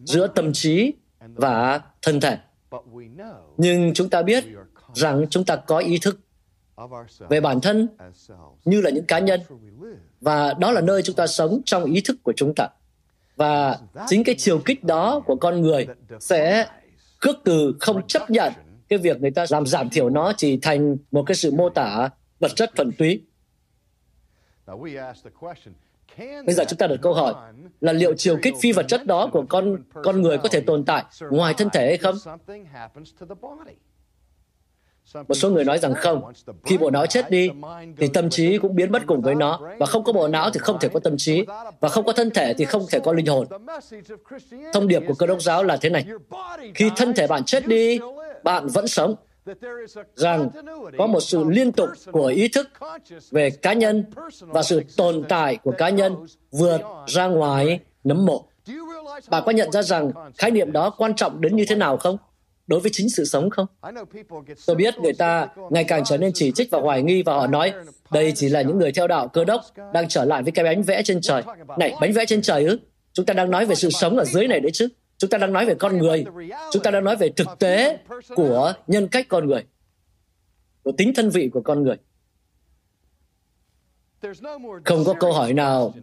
giữa 0.03 0.27
tâm 0.27 0.53
trí 0.53 0.93
và 1.19 1.81
thân 2.01 2.19
thể. 2.19 2.37
Nhưng 3.57 3.93
chúng 3.93 4.09
ta 4.09 4.21
biết 4.21 4.43
rằng 4.93 5.25
chúng 5.29 5.45
ta 5.45 5.55
có 5.55 5.77
ý 5.77 5.97
thức 6.01 6.19
về 7.29 7.41
bản 7.41 7.61
thân 7.61 7.87
như 8.65 8.81
là 8.81 8.89
những 8.89 9.05
cá 9.05 9.19
nhân, 9.19 9.41
và 10.21 10.53
đó 10.53 10.71
là 10.71 10.81
nơi 10.81 11.01
chúng 11.01 11.15
ta 11.15 11.27
sống 11.27 11.61
trong 11.65 11.83
ý 11.83 12.01
thức 12.01 12.17
của 12.23 12.33
chúng 12.35 12.53
ta. 12.55 12.67
Và 13.35 13.79
chính 14.07 14.23
cái 14.23 14.35
chiều 14.37 14.61
kích 14.65 14.83
đó 14.83 15.19
của 15.25 15.35
con 15.35 15.61
người 15.61 15.87
sẽ 16.19 16.67
khước 17.19 17.35
từ 17.43 17.75
không 17.79 18.07
chấp 18.07 18.29
nhận 18.29 18.53
cái 18.89 18.99
việc 18.99 19.21
người 19.21 19.31
ta 19.31 19.45
làm 19.49 19.65
giảm 19.65 19.89
thiểu 19.89 20.09
nó 20.09 20.33
chỉ 20.37 20.59
thành 20.61 20.97
một 21.11 21.23
cái 21.23 21.35
sự 21.35 21.51
mô 21.51 21.69
tả 21.69 22.09
vật 22.39 22.51
chất 22.55 22.71
thuần 22.75 22.91
túy. 22.97 23.21
Bây 26.17 26.55
giờ 26.55 26.63
chúng 26.67 26.77
ta 26.77 26.87
đặt 26.87 26.95
câu 27.01 27.13
hỏi 27.13 27.33
là 27.81 27.93
liệu 27.93 28.13
chiều 28.17 28.37
kích 28.41 28.53
phi 28.61 28.71
vật 28.71 28.85
chất 28.87 29.05
đó 29.05 29.29
của 29.31 29.43
con 29.49 29.77
con 30.03 30.21
người 30.21 30.37
có 30.37 30.49
thể 30.49 30.61
tồn 30.61 30.85
tại 30.85 31.03
ngoài 31.31 31.53
thân 31.53 31.69
thể 31.69 31.87
hay 31.87 31.97
không? 31.97 32.15
Một 35.27 35.35
số 35.35 35.49
người 35.49 35.65
nói 35.65 35.77
rằng 35.77 35.93
không, 35.93 36.31
khi 36.63 36.77
bộ 36.77 36.89
não 36.89 37.05
chết 37.05 37.29
đi, 37.31 37.49
thì 37.97 38.07
tâm 38.07 38.29
trí 38.29 38.57
cũng 38.57 38.75
biến 38.75 38.91
mất 38.91 39.01
cùng 39.07 39.21
với 39.21 39.35
nó, 39.35 39.59
và 39.79 39.85
không 39.85 40.03
có 40.03 40.13
bộ 40.13 40.27
não 40.27 40.49
thì 40.53 40.59
không 40.59 40.77
thể 40.79 40.89
có 40.89 40.99
tâm 40.99 41.17
trí, 41.17 41.45
và 41.79 41.89
không 41.89 42.05
có 42.05 42.13
thân 42.13 42.29
thể 42.29 42.53
thì 42.53 42.65
không 42.65 42.85
thể 42.91 42.99
có 42.99 43.13
linh 43.13 43.25
hồn. 43.25 43.47
Thông 44.73 44.87
điệp 44.87 45.03
của 45.07 45.13
cơ 45.13 45.27
đốc 45.27 45.41
giáo 45.41 45.63
là 45.63 45.77
thế 45.77 45.89
này, 45.89 46.05
khi 46.75 46.89
thân 46.95 47.13
thể 47.13 47.27
bạn 47.27 47.43
chết 47.43 47.67
đi, 47.67 47.99
bạn 48.43 48.67
vẫn 48.67 48.87
sống, 48.87 49.15
rằng 50.15 50.49
có 50.97 51.07
một 51.07 51.19
sự 51.19 51.43
liên 51.43 51.71
tục 51.71 51.89
của 52.11 52.25
ý 52.25 52.47
thức 52.47 52.69
về 53.31 53.49
cá 53.49 53.73
nhân 53.73 54.05
và 54.39 54.63
sự 54.63 54.83
tồn 54.97 55.23
tại 55.29 55.57
của 55.63 55.71
cá 55.77 55.89
nhân 55.89 56.15
vượt 56.51 56.81
ra 57.07 57.27
ngoài 57.27 57.79
nấm 58.03 58.25
mộ. 58.25 58.47
Bạn 59.29 59.43
có 59.45 59.51
nhận 59.51 59.71
ra 59.71 59.81
rằng 59.81 60.11
khái 60.37 60.51
niệm 60.51 60.71
đó 60.71 60.89
quan 60.89 61.15
trọng 61.15 61.41
đến 61.41 61.55
như 61.55 61.65
thế 61.67 61.75
nào 61.75 61.97
không? 61.97 62.17
Đối 62.67 62.79
với 62.79 62.91
chính 62.93 63.09
sự 63.09 63.25
sống 63.25 63.49
không? 63.49 63.67
Tôi 64.65 64.75
biết 64.75 64.99
người 64.99 65.13
ta 65.13 65.47
ngày 65.69 65.83
càng 65.83 66.03
trở 66.05 66.17
nên 66.17 66.31
chỉ 66.33 66.51
trích 66.51 66.71
và 66.71 66.79
hoài 66.79 67.01
nghi 67.01 67.23
và 67.23 67.33
họ 67.33 67.47
nói 67.47 67.73
đây 68.11 68.33
chỉ 68.35 68.49
là 68.49 68.61
những 68.61 68.79
người 68.79 68.91
theo 68.91 69.07
đạo 69.07 69.27
cơ 69.27 69.43
đốc 69.43 69.61
đang 69.93 70.07
trở 70.09 70.25
lại 70.25 70.43
với 70.43 70.51
cái 70.51 70.65
bánh 70.65 70.83
vẽ 70.83 71.01
trên 71.03 71.21
trời. 71.21 71.43
Này, 71.77 71.93
bánh 72.01 72.13
vẽ 72.13 72.25
trên 72.25 72.41
trời 72.41 72.65
ư? 72.65 72.79
Chúng 73.13 73.25
ta 73.25 73.33
đang 73.33 73.51
nói 73.51 73.65
về 73.65 73.75
sự 73.75 73.89
sống 73.89 74.17
ở 74.17 74.25
dưới 74.25 74.47
này 74.47 74.59
đấy 74.59 74.71
chứ. 74.73 74.87
Chúng 75.21 75.29
ta 75.29 75.37
đang 75.37 75.53
nói 75.53 75.65
về 75.65 75.75
con 75.75 75.97
người. 75.97 76.25
Chúng 76.71 76.83
ta 76.83 76.91
đang 76.91 77.03
nói 77.03 77.15
về 77.15 77.29
thực 77.29 77.47
tế 77.59 77.99
của 78.35 78.73
nhân 78.87 79.07
cách 79.07 79.25
con 79.29 79.47
người, 79.47 79.65
của 80.83 80.91
tính 80.91 81.13
thân 81.15 81.29
vị 81.29 81.49
của 81.53 81.61
con 81.61 81.83
người. 81.83 81.95
Không 84.85 85.03
có 85.05 85.13
câu 85.19 85.33
hỏi 85.33 85.53
nào 85.53 85.93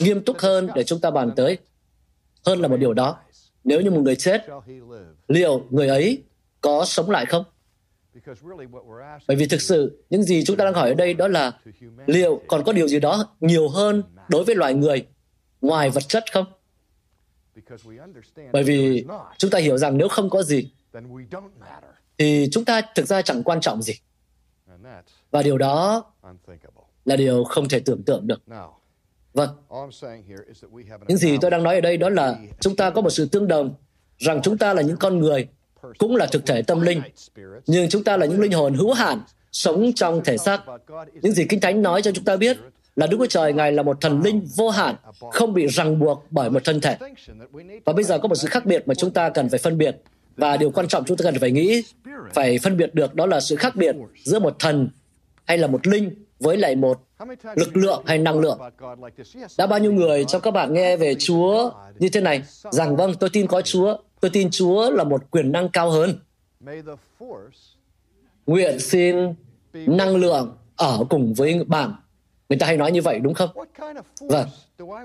nghiêm 0.00 0.24
túc 0.24 0.38
hơn 0.38 0.68
để 0.74 0.84
chúng 0.84 1.00
ta 1.00 1.10
bàn 1.10 1.30
tới 1.36 1.58
hơn 2.46 2.60
là 2.60 2.68
một 2.68 2.76
điều 2.76 2.94
đó. 2.94 3.16
Nếu 3.64 3.80
như 3.80 3.90
một 3.90 4.00
người 4.00 4.16
chết, 4.16 4.46
liệu 5.28 5.66
người 5.70 5.88
ấy 5.88 6.22
có 6.60 6.84
sống 6.84 7.10
lại 7.10 7.26
không? 7.26 7.44
Bởi 9.28 9.36
vì 9.36 9.46
thực 9.46 9.60
sự, 9.60 10.04
những 10.10 10.22
gì 10.22 10.44
chúng 10.44 10.56
ta 10.56 10.64
đang 10.64 10.74
hỏi 10.74 10.88
ở 10.88 10.94
đây 10.94 11.14
đó 11.14 11.28
là 11.28 11.52
liệu 12.06 12.42
còn 12.48 12.64
có 12.64 12.72
điều 12.72 12.88
gì 12.88 13.00
đó 13.00 13.36
nhiều 13.40 13.68
hơn 13.68 14.02
đối 14.28 14.44
với 14.44 14.54
loài 14.54 14.74
người 14.74 15.06
ngoài 15.60 15.90
vật 15.90 16.08
chất 16.08 16.24
không? 16.32 16.46
Bởi 18.52 18.62
vì 18.62 19.04
chúng 19.38 19.50
ta 19.50 19.58
hiểu 19.58 19.78
rằng 19.78 19.98
nếu 19.98 20.08
không 20.08 20.30
có 20.30 20.42
gì, 20.42 20.70
thì 22.18 22.48
chúng 22.52 22.64
ta 22.64 22.80
thực 22.94 23.06
ra 23.06 23.22
chẳng 23.22 23.42
quan 23.42 23.60
trọng 23.60 23.82
gì. 23.82 23.94
Và 25.30 25.42
điều 25.42 25.58
đó 25.58 26.04
là 27.04 27.16
điều 27.16 27.44
không 27.44 27.68
thể 27.68 27.80
tưởng 27.80 28.02
tượng 28.02 28.26
được. 28.26 28.40
Vâng. 29.32 29.50
Những 31.08 31.18
gì 31.18 31.38
tôi 31.40 31.50
đang 31.50 31.62
nói 31.62 31.74
ở 31.74 31.80
đây 31.80 31.96
đó 31.96 32.08
là 32.08 32.36
chúng 32.60 32.76
ta 32.76 32.90
có 32.90 33.00
một 33.00 33.10
sự 33.10 33.26
tương 33.26 33.48
đồng 33.48 33.74
rằng 34.18 34.40
chúng 34.42 34.58
ta 34.58 34.74
là 34.74 34.82
những 34.82 34.96
con 34.96 35.18
người, 35.18 35.48
cũng 35.98 36.16
là 36.16 36.26
thực 36.26 36.46
thể 36.46 36.62
tâm 36.62 36.80
linh, 36.80 37.02
nhưng 37.66 37.88
chúng 37.88 38.04
ta 38.04 38.16
là 38.16 38.26
những 38.26 38.40
linh 38.40 38.52
hồn 38.52 38.74
hữu 38.74 38.92
hạn, 38.92 39.20
sống 39.52 39.92
trong 39.94 40.24
thể 40.24 40.38
xác. 40.38 40.62
Những 41.22 41.32
gì 41.32 41.46
Kinh 41.48 41.60
Thánh 41.60 41.82
nói 41.82 42.02
cho 42.02 42.12
chúng 42.12 42.24
ta 42.24 42.36
biết 42.36 42.56
là 43.00 43.06
Đức 43.06 43.16
Chúa 43.18 43.26
Trời 43.26 43.52
Ngài 43.52 43.72
là 43.72 43.82
một 43.82 44.00
thần 44.00 44.22
linh 44.22 44.46
vô 44.56 44.70
hạn, 44.70 44.94
không 45.32 45.54
bị 45.54 45.66
ràng 45.66 45.98
buộc 45.98 46.24
bởi 46.30 46.50
một 46.50 46.64
thân 46.64 46.80
thể. 46.80 46.96
Và 47.84 47.92
bây 47.92 48.04
giờ 48.04 48.18
có 48.18 48.28
một 48.28 48.34
sự 48.34 48.48
khác 48.48 48.66
biệt 48.66 48.88
mà 48.88 48.94
chúng 48.94 49.10
ta 49.10 49.30
cần 49.30 49.48
phải 49.48 49.58
phân 49.58 49.78
biệt. 49.78 49.96
Và 50.36 50.56
điều 50.56 50.70
quan 50.70 50.88
trọng 50.88 51.04
chúng 51.04 51.16
ta 51.16 51.22
cần 51.22 51.38
phải 51.40 51.50
nghĩ, 51.50 51.82
phải 52.34 52.58
phân 52.58 52.76
biệt 52.76 52.94
được 52.94 53.14
đó 53.14 53.26
là 53.26 53.40
sự 53.40 53.56
khác 53.56 53.76
biệt 53.76 53.96
giữa 54.24 54.38
một 54.38 54.56
thần 54.58 54.88
hay 55.44 55.58
là 55.58 55.66
một 55.66 55.86
linh 55.86 56.24
với 56.40 56.56
lại 56.56 56.76
một 56.76 57.00
lực 57.56 57.76
lượng 57.76 58.02
hay 58.06 58.18
năng 58.18 58.38
lượng. 58.38 58.58
Đã 59.58 59.66
bao 59.66 59.78
nhiêu 59.78 59.92
người 59.92 60.24
trong 60.24 60.42
các 60.42 60.50
bạn 60.50 60.74
nghe 60.74 60.96
về 60.96 61.14
Chúa 61.18 61.70
như 61.98 62.08
thế 62.08 62.20
này, 62.20 62.42
rằng 62.70 62.96
vâng, 62.96 63.14
tôi 63.20 63.30
tin 63.32 63.46
có 63.46 63.62
Chúa, 63.62 63.96
tôi 64.20 64.30
tin 64.30 64.50
Chúa 64.50 64.90
là 64.90 65.04
một 65.04 65.30
quyền 65.30 65.52
năng 65.52 65.68
cao 65.68 65.90
hơn. 65.90 66.18
Nguyện 68.46 68.80
xin 68.80 69.16
năng 69.72 70.16
lượng 70.16 70.56
ở 70.76 71.04
cùng 71.10 71.34
với 71.34 71.64
bạn 71.66 71.92
Người 72.50 72.58
ta 72.58 72.66
hay 72.66 72.76
nói 72.76 72.92
như 72.92 73.02
vậy 73.02 73.20
đúng 73.20 73.34
không? 73.34 73.50
Vâng. 74.20 74.48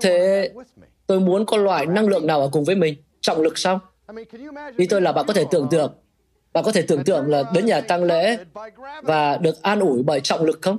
Thế 0.00 0.50
tôi 1.06 1.20
muốn 1.20 1.46
có 1.46 1.56
loại 1.56 1.86
năng 1.86 2.08
lượng 2.08 2.26
nào 2.26 2.40
ở 2.40 2.48
cùng 2.52 2.64
với 2.64 2.74
mình? 2.74 2.94
Trọng 3.20 3.40
lực 3.40 3.58
sao? 3.58 3.80
Ý 4.76 4.86
tôi 4.86 5.00
là 5.00 5.12
bạn 5.12 5.24
có 5.28 5.34
thể 5.34 5.44
tưởng 5.50 5.68
tượng 5.70 5.92
bạn 6.52 6.64
có 6.64 6.72
thể 6.72 6.82
tưởng 6.82 7.04
tượng 7.04 7.28
là 7.28 7.42
đến 7.54 7.66
nhà 7.66 7.80
tăng 7.80 8.04
lễ 8.04 8.38
và 9.02 9.36
được 9.36 9.62
an 9.62 9.80
ủi 9.80 10.02
bởi 10.02 10.20
trọng 10.20 10.44
lực 10.44 10.58
không? 10.62 10.78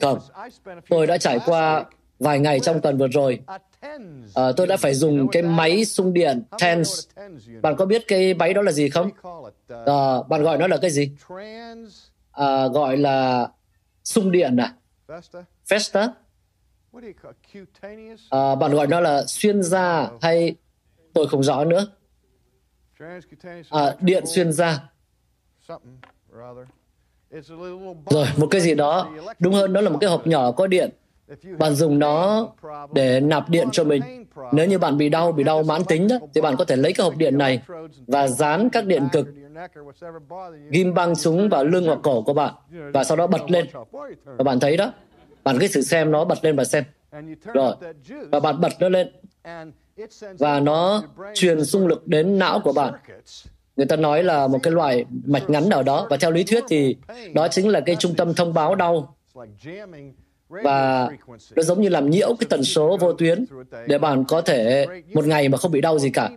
Không. 0.00 0.18
Tôi 0.88 1.06
đã 1.06 1.18
trải 1.18 1.38
qua 1.46 1.84
vài 2.18 2.38
ngày 2.38 2.60
trong 2.60 2.80
tuần 2.80 2.98
vừa 2.98 3.08
rồi, 3.08 3.40
uh, 3.46 4.56
tôi 4.56 4.66
đã 4.66 4.76
phải 4.76 4.94
dùng 4.94 5.28
cái 5.28 5.42
máy 5.42 5.84
xung 5.84 6.12
điện 6.12 6.42
TENS. 6.58 7.06
Bạn 7.62 7.76
có 7.76 7.86
biết 7.86 8.08
cái 8.08 8.34
máy 8.34 8.54
đó 8.54 8.62
là 8.62 8.72
gì 8.72 8.88
không? 8.88 9.10
Uh, 9.74 10.28
bạn 10.28 10.42
gọi 10.42 10.58
nó 10.58 10.66
là 10.66 10.76
cái 10.76 10.90
gì? 10.90 11.10
Uh, 12.40 12.72
gọi 12.72 12.96
là 12.96 13.48
xung 14.04 14.32
điện 14.32 14.56
à? 14.56 14.74
Festa? 15.70 16.08
Uh, 16.96 18.58
bạn 18.58 18.74
gọi 18.74 18.86
nó 18.86 19.00
là 19.00 19.24
xuyên 19.26 19.62
da 19.62 20.10
hay 20.22 20.54
tôi 21.14 21.28
không 21.28 21.42
rõ 21.42 21.64
nữa. 21.64 21.86
À, 23.70 23.94
điện 24.00 24.26
xuyên 24.26 24.52
da. 24.52 24.82
Rồi, 28.10 28.26
một 28.36 28.46
cái 28.50 28.60
gì 28.60 28.74
đó, 28.74 29.10
đúng 29.38 29.54
hơn 29.54 29.72
đó 29.72 29.80
là 29.80 29.90
một 29.90 29.98
cái 30.00 30.10
hộp 30.10 30.26
nhỏ 30.26 30.52
có 30.52 30.66
điện. 30.66 30.90
Bạn 31.58 31.74
dùng 31.74 31.98
nó 31.98 32.48
để 32.92 33.20
nạp 33.20 33.48
điện 33.48 33.68
cho 33.72 33.84
mình. 33.84 34.26
Nếu 34.52 34.66
như 34.66 34.78
bạn 34.78 34.98
bị 34.98 35.08
đau, 35.08 35.32
bị 35.32 35.44
đau 35.44 35.62
mãn 35.62 35.84
tính 35.84 36.08
đó, 36.08 36.16
thì 36.34 36.40
bạn 36.40 36.56
có 36.56 36.64
thể 36.64 36.76
lấy 36.76 36.92
cái 36.92 37.04
hộp 37.04 37.16
điện 37.16 37.38
này 37.38 37.62
và 38.06 38.26
dán 38.26 38.68
các 38.72 38.86
điện 38.86 39.08
cực 39.12 39.26
ghim 40.70 40.94
băng 40.94 41.14
súng 41.14 41.48
vào 41.48 41.64
lưng 41.64 41.86
hoặc 41.86 41.98
cổ 42.02 42.22
của 42.22 42.34
bạn 42.34 42.54
và 42.70 43.04
sau 43.04 43.16
đó 43.16 43.26
bật 43.26 43.50
lên. 43.50 43.66
Và 44.24 44.44
bạn 44.44 44.60
thấy 44.60 44.76
đó, 44.76 44.92
bạn 45.44 45.58
cứ 45.60 45.68
thử 45.68 45.82
xem 45.82 46.10
nó 46.10 46.24
bật 46.24 46.44
lên 46.44 46.56
và 46.56 46.64
xem. 46.64 46.84
Rồi, 47.54 47.74
và 48.32 48.40
bạn 48.40 48.60
bật 48.60 48.72
nó 48.80 48.88
lên. 48.88 49.08
và 50.38 50.60
nó 50.60 51.02
truyền 51.34 51.64
xung 51.64 51.86
lực 51.86 52.06
đến 52.06 52.38
não 52.38 52.60
của 52.64 52.72
bạn. 52.72 52.94
người 53.76 53.86
ta 53.86 53.96
nói 53.96 54.22
là 54.22 54.46
một 54.46 54.58
cái 54.62 54.72
loại 54.72 55.04
mạch 55.24 55.50
ngắn 55.50 55.68
nào 55.68 55.82
đó. 55.82 56.06
Và 56.10 56.16
theo 56.16 56.30
lý 56.30 56.44
thuyết 56.44 56.64
thì 56.68 56.96
đó 57.34 57.48
chính 57.48 57.68
là 57.68 57.80
cái 57.80 57.96
trung 57.96 58.14
tâm 58.16 58.34
thông 58.34 58.54
báo 58.54 58.74
đau. 58.74 59.16
Và 60.48 61.10
nó 61.56 61.62
giống 61.62 61.80
như 61.80 61.88
làm 61.88 62.10
nhiễu 62.10 62.34
cái 62.40 62.46
tần 62.50 62.64
số 62.64 62.96
vô 62.96 63.12
tuyến 63.12 63.44
để 63.86 63.98
bạn 63.98 64.24
có 64.28 64.40
thể 64.40 64.86
một 65.14 65.26
ngày 65.26 65.48
mà 65.48 65.58
không 65.58 65.72
bị 65.72 65.80
đau 65.80 65.98
gì 65.98 66.10
cả. 66.10 66.30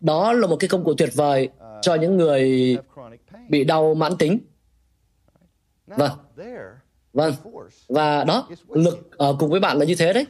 đó 0.00 0.32
là 0.32 0.46
một 0.46 0.56
cái 0.56 0.68
công 0.68 0.84
cụ 0.84 0.94
tuyệt 0.94 1.10
vời 1.14 1.48
cho 1.82 1.94
những 1.94 2.16
người 2.16 2.76
bị 3.48 3.64
đau 3.64 3.94
mãn 3.94 4.16
tính. 4.16 4.38
Vâng 5.86 6.10
vâng 7.14 7.34
và 7.88 8.24
đó 8.24 8.48
lực 8.68 9.08
ở 9.16 9.36
cùng 9.38 9.50
với 9.50 9.60
bạn 9.60 9.78
là 9.78 9.84
như 9.84 9.94
thế 9.94 10.12
đấy 10.12 10.26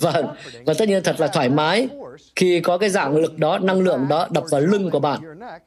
Vâng, 0.00 0.26
và 0.66 0.74
tất 0.78 0.88
nhiên 0.88 1.02
thật 1.04 1.16
là 1.18 1.26
thoải 1.26 1.48
mái 1.48 1.88
khi 2.36 2.60
có 2.60 2.78
cái 2.78 2.90
dạng 2.90 3.16
lực 3.16 3.38
đó, 3.38 3.58
năng 3.58 3.80
lượng 3.80 4.06
đó 4.08 4.28
đập 4.30 4.44
vào 4.50 4.60
lưng 4.60 4.90
của 4.90 5.00
bạn 5.00 5.20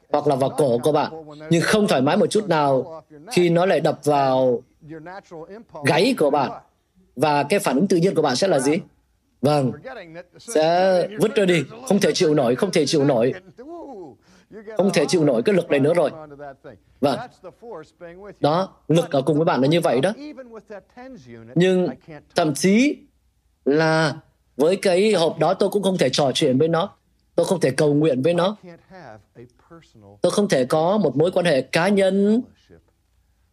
hoặc 0.08 0.26
là 0.26 0.34
vào 0.34 0.50
cổ 0.50 0.78
của 0.78 0.92
bạn. 0.92 1.12
Nhưng 1.50 1.62
không 1.62 1.88
thoải 1.88 2.02
mái 2.02 2.16
một 2.16 2.26
chút 2.26 2.48
nào 2.48 3.02
khi 3.30 3.50
nó 3.50 3.66
lại 3.66 3.80
đập 3.80 3.98
vào 4.04 4.62
gáy 5.84 6.14
của 6.18 6.30
bạn. 6.30 6.50
Và 7.16 7.42
cái 7.42 7.58
phản 7.58 7.76
ứng 7.76 7.88
tự 7.88 7.96
nhiên 7.96 8.14
của 8.14 8.22
bạn 8.22 8.36
sẽ 8.36 8.48
là 8.48 8.58
gì? 8.58 8.72
Vâng, 9.42 9.72
sẽ 10.38 11.08
vứt 11.20 11.34
ra 11.34 11.44
đi, 11.44 11.64
không 11.88 12.00
thể 12.00 12.12
chịu 12.12 12.34
nổi, 12.34 12.56
không 12.56 12.72
thể 12.72 12.86
chịu 12.86 13.04
nổi. 13.04 13.34
Không 14.76 14.90
thể 14.94 15.06
chịu 15.08 15.24
nổi 15.24 15.42
cái 15.42 15.54
lực 15.54 15.70
này 15.70 15.80
nữa 15.80 15.94
rồi. 15.94 16.10
Vâng, 17.00 17.18
đó, 18.40 18.76
lực 18.88 19.10
ở 19.10 19.22
cùng 19.22 19.36
với 19.36 19.44
bạn 19.44 19.60
là 19.60 19.68
như 19.68 19.80
vậy 19.80 20.00
đó. 20.00 20.12
Nhưng 21.54 21.88
thậm 22.34 22.54
chí 22.54 22.96
là 23.64 24.16
với 24.56 24.76
cái 24.76 25.12
hộp 25.12 25.38
đó 25.38 25.54
tôi 25.54 25.68
cũng 25.68 25.82
không 25.82 25.98
thể 25.98 26.08
trò 26.10 26.30
chuyện 26.34 26.58
với 26.58 26.68
nó. 26.68 26.96
Tôi 27.34 27.46
không 27.46 27.60
thể 27.60 27.70
cầu 27.70 27.94
nguyện 27.94 28.22
với 28.22 28.34
nó. 28.34 28.56
Tôi 30.22 30.32
không 30.32 30.48
thể 30.48 30.64
có 30.64 30.98
một 30.98 31.16
mối 31.16 31.30
quan 31.30 31.46
hệ 31.46 31.62
cá 31.62 31.88
nhân 31.88 32.42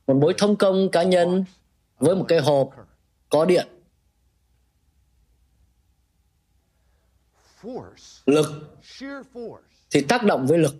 một 0.07 0.13
mối 0.13 0.33
thông 0.37 0.55
công 0.55 0.89
cá 0.91 1.03
nhân 1.03 1.45
với 1.99 2.15
một 2.15 2.25
cái 2.27 2.39
hộp 2.39 2.69
có 3.29 3.45
điện. 3.45 3.67
Lực. 8.25 8.45
thì 9.91 10.01
tác 10.01 10.23
động 10.23 10.45
với 10.47 10.57
lực 10.57 10.75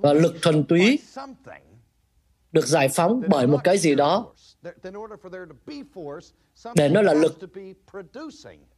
và 0.00 0.12
lực 0.12 0.34
thuần 0.42 0.64
túy 0.64 0.98
được 2.52 2.66
giải 2.66 2.88
phóng 2.88 3.22
bởi 3.28 3.46
một 3.46 3.60
cái 3.64 3.78
gì 3.78 3.94
đó. 3.94 4.26
để 6.74 6.88
nó 6.88 7.02
là 7.02 7.14
lực 7.14 7.38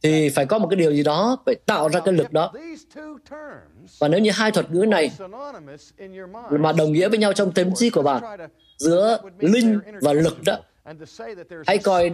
thì 0.01 0.29
phải 0.29 0.45
có 0.45 0.59
một 0.59 0.67
cái 0.69 0.77
điều 0.77 0.91
gì 0.91 1.03
đó 1.03 1.37
phải 1.45 1.55
tạo 1.55 1.89
ra 1.89 1.99
cái 1.99 2.13
lực 2.13 2.31
đó. 2.31 2.53
và 3.99 4.07
nếu 4.07 4.19
như 4.19 4.31
hai 4.31 4.51
thuật 4.51 4.71
ngữ 4.71 4.85
này 4.85 5.11
mà 6.49 6.71
đồng 6.71 6.91
nghĩa 6.91 7.09
với 7.09 7.17
nhau 7.17 7.33
trong 7.33 7.51
tâm 7.53 7.75
trí 7.75 7.89
của 7.89 8.01
bạn 8.01 8.23
giữa 8.77 9.21
linh 9.39 9.79
và 10.01 10.13
lực 10.13 10.37
đó 10.45 10.57
hãy 11.67 11.77
coi 11.77 12.11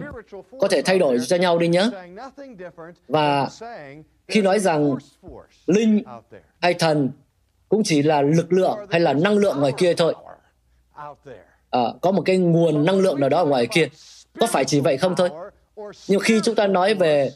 có 0.60 0.68
thể 0.68 0.82
thay 0.82 0.98
đổi 0.98 1.18
cho 1.26 1.36
nhau 1.36 1.58
đi 1.58 1.68
nhé. 1.68 1.90
và 3.08 3.48
khi 4.28 4.42
nói 4.42 4.58
rằng 4.58 4.96
linh 5.66 6.02
hay 6.60 6.74
thần 6.74 7.10
cũng 7.72 7.82
chỉ 7.84 8.02
là 8.02 8.22
lực 8.22 8.52
lượng 8.52 8.78
hay 8.90 9.00
là 9.00 9.12
năng 9.12 9.38
lượng 9.38 9.60
ngoài 9.60 9.72
kia 9.76 9.94
thôi. 9.94 10.14
À, 11.70 11.80
có 12.02 12.10
một 12.12 12.22
cái 12.24 12.36
nguồn 12.36 12.84
năng 12.84 12.98
lượng 12.98 13.20
nào 13.20 13.28
đó 13.28 13.38
ở 13.38 13.44
ngoài 13.44 13.66
kia. 13.70 13.88
Có 14.40 14.46
phải 14.46 14.64
chỉ 14.64 14.80
vậy 14.80 14.96
không 14.96 15.14
thôi? 15.16 15.30
Nhưng 16.08 16.20
khi 16.20 16.40
chúng 16.44 16.54
ta 16.54 16.66
nói 16.66 16.94
về 16.94 17.30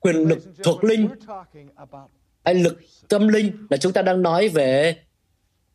quyền 0.00 0.16
lực 0.16 0.38
thuộc 0.64 0.84
linh 0.84 1.08
hay 2.44 2.54
lực 2.54 2.78
tâm 3.08 3.28
linh 3.28 3.66
là 3.70 3.76
chúng 3.76 3.92
ta 3.92 4.02
đang 4.02 4.22
nói 4.22 4.48
về 4.48 4.96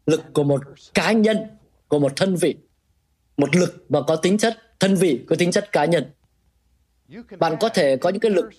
lực 0.05 0.21
của 0.33 0.43
một 0.43 0.61
cá 0.93 1.11
nhân 1.11 1.38
của 1.88 1.99
một 1.99 2.15
thân 2.15 2.35
vị. 2.35 2.55
Một 3.38 3.55
lực 3.55 3.85
mà 3.89 4.01
có 4.01 4.15
tính 4.15 4.38
chất 4.38 4.57
thân 4.79 4.95
vị 4.95 5.25
có 5.27 5.35
tính 5.39 5.51
chất 5.51 5.71
cá 5.71 5.85
nhân. 5.85 6.05
Bạn 7.39 7.55
có 7.59 7.69
thể 7.69 7.97
có 7.97 8.09
những 8.09 8.21
cái 8.21 8.31
lực 8.31 8.49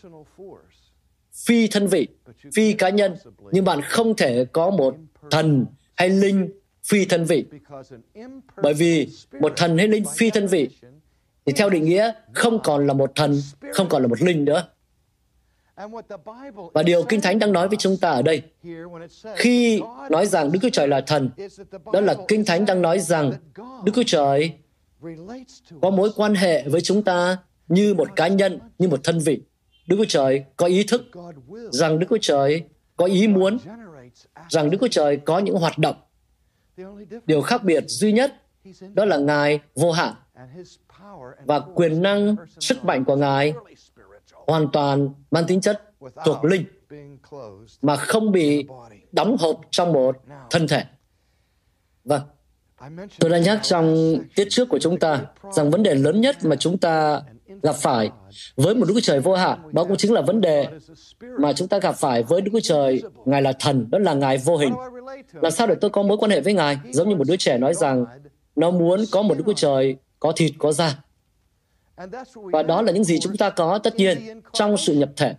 phi 1.37 1.69
thân 1.69 1.87
vị 1.87 2.09
phi 2.55 2.73
cá 2.73 2.89
nhân 2.89 3.17
nhưng 3.53 3.65
bạn 3.65 3.81
không 3.83 4.17
thể 4.17 4.45
có 4.53 4.71
một 4.71 4.97
thần 5.31 5.67
hay 5.97 6.09
linh 6.09 6.51
phi 6.85 7.05
thân 7.05 7.25
vị 7.25 7.45
bởi 8.63 8.75
vì 8.75 9.09
một 9.41 9.53
thần 9.57 9.79
hay 9.79 9.89
linh 9.89 10.05
phi 10.17 10.31
thân 10.31 10.47
vị 10.47 10.69
thì 11.47 11.53
theo 11.53 11.71
định 11.71 11.85
nghĩa 11.85 12.13
không 12.33 12.59
còn 12.65 12.87
là 12.87 12.93
một 12.93 13.13
thần, 13.15 13.43
không 13.73 13.89
còn 13.89 14.03
là 14.03 14.09
một 14.09 14.23
linh 14.23 14.45
nữa. 14.45 14.69
Và 16.75 16.83
điều 16.83 17.03
Kinh 17.03 17.21
Thánh 17.21 17.39
đang 17.39 17.53
nói 17.53 17.69
với 17.69 17.77
chúng 17.77 17.97
ta 17.97 18.11
ở 18.11 18.23
đây, 18.23 18.43
khi 19.37 19.81
nói 20.11 20.27
rằng 20.27 20.53
Đức 20.53 20.59
Chúa 20.63 20.69
Trời 20.73 20.89
là 20.89 21.01
thần, 21.01 21.31
đó 21.93 22.01
là 22.01 22.15
Kinh 22.29 22.45
Thánh 22.45 22.67
đang 22.67 22.83
nói 22.83 22.99
rằng 22.99 23.33
Đức 23.85 23.93
Chúa 23.95 24.03
Trời 24.07 24.53
có 25.83 25.91
mối 25.91 26.11
quan 26.17 26.35
hệ 26.35 26.69
với 26.69 26.81
chúng 26.81 27.03
ta 27.03 27.39
như 27.69 27.95
một 27.95 28.09
cá 28.17 28.29
nhân, 28.29 28.59
như 28.79 28.89
một 28.89 29.01
thân 29.05 29.19
vị. 29.19 29.41
Đức 29.87 29.97
Chúa 29.97 30.05
Trời 30.09 30.45
có 30.57 30.67
ý 30.67 30.85
thức 30.85 31.03
rằng 31.71 31.99
Đức 31.99 32.07
Chúa 32.11 32.19
Trời 32.21 32.65
có 32.97 33.05
ý 33.05 33.29
muốn 33.29 33.59
rằng 34.49 34.71
Đức 34.71 34.79
Chúa 34.81 34.89
Trời 34.89 35.17
có 35.17 35.39
những 35.39 35.57
hoạt 35.57 35.79
động. 35.79 35.97
Điều 37.27 37.43
khác 37.43 37.65
biệt 37.65 37.85
duy 37.87 38.13
nhất 38.13 38.35
đó 38.95 39.05
là 39.05 39.17
Ngài 39.17 39.61
vô 39.75 39.93
hạn 39.93 40.15
và 41.45 41.61
quyền 41.61 42.03
năng, 42.03 42.37
sức 42.61 42.85
mạnh 42.85 43.05
của 43.05 43.17
Ngài 43.17 43.55
hoàn 44.47 44.69
toàn 44.73 45.11
mang 45.31 45.45
tính 45.47 45.61
chất 45.61 45.83
thuộc 46.25 46.45
linh 46.45 46.65
mà 47.83 47.97
không 47.97 48.33
bị 48.33 48.67
đóng 49.13 49.37
hộp 49.41 49.61
trong 49.71 49.93
một 49.93 50.17
thân 50.51 50.69
thể. 50.69 50.85
Vâng, 52.05 52.23
tôi 53.19 53.31
đã 53.31 53.39
nhắc 53.39 53.61
trong 53.63 54.17
tiết 54.35 54.47
trước 54.51 54.69
của 54.69 54.79
chúng 54.79 54.99
ta 54.99 55.27
rằng 55.53 55.71
vấn 55.71 55.83
đề 55.83 55.95
lớn 55.95 56.21
nhất 56.21 56.37
mà 56.43 56.57
chúng 56.57 56.79
ta 56.79 57.23
gặp 57.63 57.77
phải 57.77 58.11
với 58.57 58.75
một 58.75 58.85
Đức 58.89 58.95
Chúa 58.95 59.01
Trời 59.01 59.21
vô 59.21 59.35
hạn, 59.35 59.59
đó 59.73 59.85
cũng 59.85 59.97
chính 59.97 60.13
là 60.13 60.21
vấn 60.21 60.41
đề 60.41 60.69
mà 61.39 61.53
chúng 61.53 61.69
ta 61.69 61.79
gặp 61.79 61.93
phải 61.93 62.23
với 62.23 62.41
Đức 62.41 62.51
Chúa 62.53 62.61
Trời, 62.61 63.03
Ngài 63.25 63.43
là 63.43 63.53
thần, 63.53 63.91
đó 63.91 63.99
là 63.99 64.15
Ngài 64.15 64.39
vô 64.39 64.57
hình. 64.57 64.75
Làm 65.33 65.53
sao 65.53 65.67
để 65.67 65.75
tôi 65.81 65.91
có 65.91 66.03
mối 66.03 66.17
quan 66.17 66.31
hệ 66.31 66.41
với 66.41 66.55
Ngài? 66.55 66.79
Giống 66.93 67.09
như 67.09 67.17
một 67.17 67.27
đứa 67.27 67.37
trẻ 67.37 67.59
nói 67.59 67.75
rằng 67.75 68.05
nó 68.57 68.71
muốn 68.71 69.05
có 69.13 69.23
một 69.23 69.35
Đức 69.39 69.45
Chúa 69.47 69.53
Trời 69.53 69.97
có 70.21 70.33
thịt, 70.33 70.53
có 70.59 70.73
da. 70.73 70.99
Và 72.35 72.63
đó 72.63 72.83
là 72.83 72.93
những 72.93 73.05
gì 73.05 73.19
chúng 73.21 73.37
ta 73.37 73.51
có 73.51 73.79
tất 73.79 73.97
nhiên 73.97 74.41
trong 74.53 74.77
sự 74.77 74.95
nhập 74.95 75.11
thể. 75.17 75.35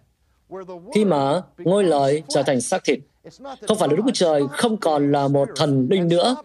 Khi 0.96 1.06
mà 1.06 1.42
ngôi 1.58 1.84
lời 1.84 2.24
trở 2.30 2.44
thành 2.44 2.62
xác 2.62 2.84
thịt, 2.84 3.00
không 3.68 3.78
phải 3.78 3.90
là 3.90 3.96
Đức 3.96 4.04
Chúa 4.06 4.12
Trời 4.14 4.42
không 4.52 4.78
còn 4.78 5.12
là 5.12 5.28
một 5.28 5.50
thần 5.56 5.88
linh 5.90 6.08
nữa, 6.08 6.36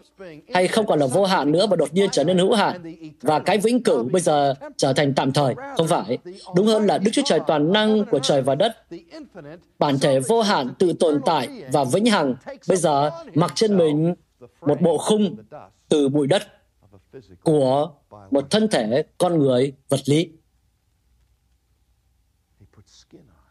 hay 0.53 0.67
không 0.67 0.85
còn 0.85 0.99
là 0.99 1.07
vô 1.07 1.25
hạn 1.25 1.51
nữa 1.51 1.67
và 1.67 1.75
đột 1.75 1.93
nhiên 1.93 2.09
trở 2.11 2.23
nên 2.23 2.37
hữu 2.37 2.53
hạn, 2.53 2.95
và 3.21 3.39
cái 3.39 3.57
vĩnh 3.57 3.83
cửu 3.83 4.03
bây 4.03 4.21
giờ 4.21 4.53
trở 4.77 4.93
thành 4.93 5.13
tạm 5.13 5.33
thời. 5.33 5.55
Không 5.77 5.87
phải. 5.87 6.17
Đúng 6.55 6.67
hơn 6.67 6.85
là 6.85 6.97
Đức 6.97 7.11
Chúa 7.13 7.21
Trời 7.25 7.39
toàn 7.47 7.73
năng 7.73 8.05
của 8.05 8.19
trời 8.19 8.41
và 8.41 8.55
đất, 8.55 8.77
bản 9.79 9.99
thể 9.99 10.19
vô 10.19 10.41
hạn 10.41 10.73
tự 10.79 10.93
tồn 10.93 11.21
tại 11.25 11.63
và 11.71 11.83
vĩnh 11.83 12.05
hằng, 12.05 12.35
bây 12.67 12.77
giờ 12.77 13.11
mặc 13.33 13.51
trên 13.55 13.77
mình 13.77 14.15
một 14.61 14.81
bộ 14.81 14.97
khung 14.97 15.35
từ 15.89 16.09
bụi 16.09 16.27
đất 16.27 16.43
của 17.43 17.91
một 18.31 18.51
thân 18.51 18.67
thể 18.67 19.03
con 19.17 19.39
người 19.39 19.73
vật 19.89 19.99
lý. 20.05 20.29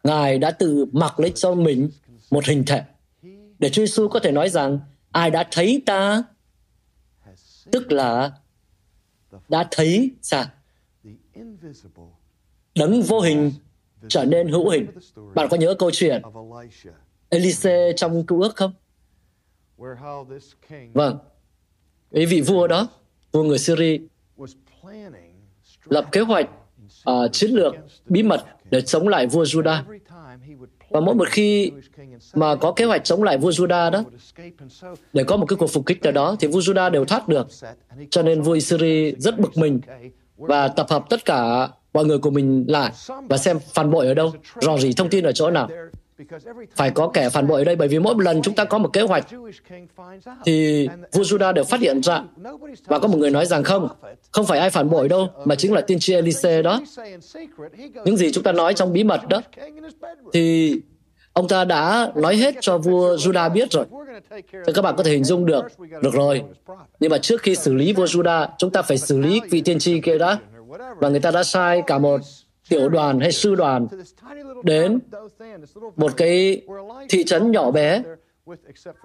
Ngài 0.04 0.38
đã 0.38 0.50
tự 0.50 0.86
mặc 0.92 1.20
lấy 1.20 1.32
cho 1.34 1.54
mình 1.54 1.90
một 2.30 2.44
hình 2.44 2.64
thể 2.66 2.82
để 3.62 3.68
Chúa 3.68 3.82
Giêsu 3.82 4.08
có 4.08 4.20
thể 4.20 4.32
nói 4.32 4.48
rằng 4.48 4.80
ai 5.12 5.30
đã 5.30 5.48
thấy 5.50 5.82
ta 5.86 6.22
tức 7.72 7.92
là 7.92 8.32
đã 9.48 9.68
thấy 9.70 10.10
sao 10.22 10.44
đấng 12.74 13.02
vô 13.02 13.20
hình 13.20 13.52
trở 14.08 14.24
nên 14.24 14.48
hữu 14.48 14.70
hình. 14.70 14.86
Bạn 15.34 15.48
có 15.50 15.56
nhớ 15.56 15.74
câu 15.78 15.90
chuyện 15.90 16.22
Elise 17.28 17.92
trong 17.96 18.26
cựu 18.26 18.42
ước 18.42 18.56
không? 18.56 18.72
Vâng. 20.92 21.18
Ý 22.10 22.26
vị 22.26 22.40
vua 22.40 22.66
đó, 22.66 22.88
vua 23.32 23.42
người 23.42 23.58
Syria, 23.58 23.98
lập 25.84 26.08
kế 26.12 26.20
hoạch 26.20 26.50
uh, 27.10 27.32
chiến 27.32 27.50
lược 27.50 27.74
bí 28.06 28.22
mật 28.22 28.44
để 28.70 28.80
chống 28.80 29.08
lại 29.08 29.26
vua 29.26 29.44
Judah. 29.44 29.82
Và 30.92 31.00
mỗi 31.00 31.14
một 31.14 31.28
khi 31.28 31.72
mà 32.34 32.54
có 32.54 32.72
kế 32.72 32.84
hoạch 32.84 33.04
chống 33.04 33.22
lại 33.22 33.38
vua 33.38 33.50
Judah 33.50 33.90
đó, 33.90 34.04
để 35.12 35.24
có 35.24 35.36
một 35.36 35.46
cái 35.46 35.56
cuộc 35.56 35.66
phục 35.66 35.86
kích 35.86 36.02
nào 36.02 36.12
đó, 36.12 36.36
thì 36.40 36.48
vua 36.48 36.60
Judah 36.60 36.90
đều 36.90 37.04
thoát 37.04 37.28
được. 37.28 37.46
Cho 38.10 38.22
nên 38.22 38.42
vua 38.42 38.52
Isiri 38.52 39.14
rất 39.18 39.38
bực 39.38 39.56
mình 39.56 39.80
và 40.36 40.68
tập 40.68 40.86
hợp 40.90 41.04
tất 41.10 41.24
cả 41.24 41.68
mọi 41.92 42.04
người 42.04 42.18
của 42.18 42.30
mình 42.30 42.64
lại 42.68 42.92
và 43.28 43.36
xem 43.36 43.58
phản 43.74 43.90
bội 43.90 44.06
ở 44.06 44.14
đâu, 44.14 44.32
rò 44.60 44.78
rỉ 44.78 44.92
thông 44.92 45.08
tin 45.08 45.24
ở 45.24 45.32
chỗ 45.32 45.50
nào. 45.50 45.68
Phải 46.76 46.90
có 46.90 47.08
kẻ 47.08 47.28
phản 47.28 47.46
bội 47.46 47.60
ở 47.60 47.64
đây 47.64 47.76
bởi 47.76 47.88
vì 47.88 47.98
mỗi 47.98 48.14
lần 48.18 48.42
chúng 48.42 48.54
ta 48.54 48.64
có 48.64 48.78
một 48.78 48.92
kế 48.92 49.02
hoạch 49.02 49.26
thì 50.44 50.88
vua 51.12 51.22
Judah 51.22 51.52
đều 51.52 51.64
phát 51.64 51.80
hiện 51.80 52.02
ra 52.02 52.22
và 52.84 52.98
có 52.98 53.08
một 53.08 53.18
người 53.18 53.30
nói 53.30 53.46
rằng 53.46 53.64
không, 53.64 53.88
không 54.32 54.46
phải 54.46 54.58
ai 54.58 54.70
phản 54.70 54.90
bội 54.90 55.08
đâu 55.08 55.28
mà 55.44 55.54
chính 55.54 55.72
là 55.72 55.80
tiên 55.80 55.98
tri 56.00 56.14
Elise 56.14 56.62
đó. 56.62 56.80
Những 58.04 58.16
gì 58.16 58.32
chúng 58.32 58.44
ta 58.44 58.52
nói 58.52 58.74
trong 58.74 58.92
bí 58.92 59.04
mật 59.04 59.28
đó 59.28 59.42
thì 60.32 60.76
ông 61.32 61.48
ta 61.48 61.64
đã 61.64 62.12
nói 62.14 62.36
hết 62.36 62.54
cho 62.60 62.78
vua 62.78 63.16
Judah 63.16 63.52
biết 63.52 63.70
rồi. 63.70 63.84
Thì 64.52 64.72
các 64.74 64.82
bạn 64.82 64.94
có 64.96 65.02
thể 65.02 65.10
hình 65.10 65.24
dung 65.24 65.46
được. 65.46 65.64
Được 66.02 66.12
rồi. 66.12 66.42
Nhưng 67.00 67.10
mà 67.10 67.18
trước 67.18 67.42
khi 67.42 67.56
xử 67.56 67.74
lý 67.74 67.92
vua 67.92 68.04
Judah, 68.04 68.48
chúng 68.58 68.70
ta 68.70 68.82
phải 68.82 68.98
xử 68.98 69.18
lý 69.18 69.40
vị 69.50 69.60
tiên 69.60 69.78
tri 69.78 70.00
kia 70.00 70.18
đó. 70.18 70.38
Và 70.96 71.08
người 71.08 71.20
ta 71.20 71.30
đã 71.30 71.44
sai 71.44 71.82
cả 71.86 71.98
một 71.98 72.20
tiểu 72.68 72.88
đoàn 72.88 73.20
hay 73.20 73.32
sư 73.32 73.54
đoàn 73.54 73.86
đến 74.64 74.98
một 75.96 76.16
cái 76.16 76.62
thị 77.08 77.24
trấn 77.24 77.50
nhỏ 77.50 77.70
bé, 77.70 78.02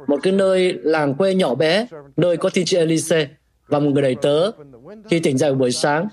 một 0.07 0.19
cái 0.23 0.33
nơi 0.33 0.73
làng 0.73 1.13
quê 1.13 1.35
nhỏ 1.35 1.55
bé, 1.55 1.87
nơi 2.17 2.37
có 2.37 2.49
thiên 2.49 2.65
tri 2.65 2.77
Elise 2.77 3.27
và 3.67 3.79
một 3.79 3.89
người 3.89 4.01
đầy 4.01 4.15
tớ. 4.21 4.51
Khi 5.09 5.19
tỉnh 5.19 5.37
dậy 5.37 5.53
buổi 5.53 5.71
sáng, 5.71 6.07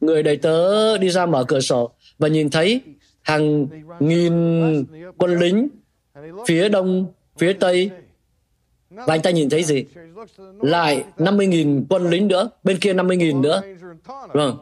người 0.00 0.22
đầy 0.22 0.36
tớ 0.36 0.98
đi 0.98 1.10
ra 1.10 1.26
mở 1.26 1.44
cửa 1.48 1.60
sổ 1.60 1.90
và 2.18 2.28
nhìn 2.28 2.50
thấy 2.50 2.80
hàng 3.22 3.66
nghìn 4.00 4.34
quân 5.18 5.38
lính 5.38 5.68
phía 6.46 6.68
đông, 6.68 7.06
phía 7.38 7.52
tây. 7.52 7.90
Và 8.90 9.14
anh 9.14 9.22
ta 9.22 9.30
nhìn 9.30 9.50
thấy 9.50 9.64
gì? 9.64 9.84
Lại 10.60 11.04
50.000 11.16 11.84
quân 11.88 12.10
lính 12.10 12.28
nữa, 12.28 12.50
bên 12.64 12.78
kia 12.78 12.94
50.000 12.94 13.40
nữa. 13.40 13.62
Vâng, 14.32 14.56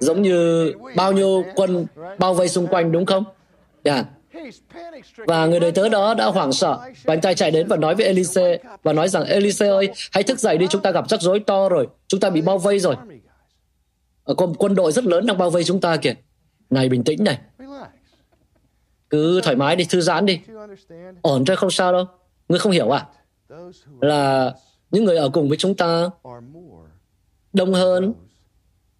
giống 0.00 0.22
như 0.22 0.72
bao 0.96 1.12
nhiêu 1.12 1.44
quân 1.54 1.86
bao 2.18 2.34
vây 2.34 2.48
xung 2.48 2.66
quanh 2.66 2.92
đúng 2.92 3.06
không? 3.06 3.24
Yeah. 3.82 4.06
Và 5.16 5.46
người 5.46 5.60
đời 5.60 5.72
tớ 5.72 5.88
đó 5.88 6.14
đã 6.14 6.26
hoảng 6.26 6.52
sợ 6.52 6.78
và 7.04 7.14
anh 7.14 7.20
ta 7.20 7.34
chạy 7.34 7.50
đến 7.50 7.68
và 7.68 7.76
nói 7.76 7.94
với 7.94 8.06
Elise 8.06 8.58
và 8.82 8.92
nói 8.92 9.08
rằng 9.08 9.24
Elise 9.24 9.68
ơi, 9.68 9.88
hãy 10.12 10.22
thức 10.22 10.38
dậy 10.38 10.58
đi, 10.58 10.66
chúng 10.70 10.82
ta 10.82 10.90
gặp 10.90 11.08
rắc 11.08 11.20
rối 11.20 11.40
to 11.40 11.68
rồi, 11.68 11.88
chúng 12.08 12.20
ta 12.20 12.30
bị 12.30 12.40
bao 12.40 12.58
vây 12.58 12.78
rồi. 12.78 12.96
Ờ, 14.24 14.34
Có 14.34 14.48
quân 14.58 14.74
đội 14.74 14.92
rất 14.92 15.04
lớn 15.04 15.26
đang 15.26 15.38
bao 15.38 15.50
vây 15.50 15.64
chúng 15.64 15.80
ta 15.80 15.96
kìa. 15.96 16.14
Này 16.70 16.88
bình 16.88 17.04
tĩnh 17.04 17.24
này. 17.24 17.38
Cứ 19.10 19.40
thoải 19.40 19.56
mái 19.56 19.76
đi, 19.76 19.84
thư 19.84 20.00
giãn 20.00 20.26
đi. 20.26 20.40
Ổn 21.22 21.44
thôi 21.44 21.56
không 21.56 21.70
sao 21.70 21.92
đâu. 21.92 22.04
Ngươi 22.48 22.58
không 22.58 22.72
hiểu 22.72 22.90
à? 22.90 23.06
Là 24.00 24.54
những 24.90 25.04
người 25.04 25.16
ở 25.16 25.28
cùng 25.28 25.48
với 25.48 25.58
chúng 25.58 25.74
ta 25.74 26.10
đông 27.52 27.74
hơn 27.74 28.14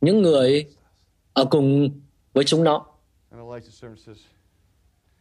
những 0.01 0.23
người 0.23 0.67
ở 1.33 1.45
cùng 1.45 1.91
với 2.33 2.45
chúng 2.45 2.65
nó. 2.65 2.87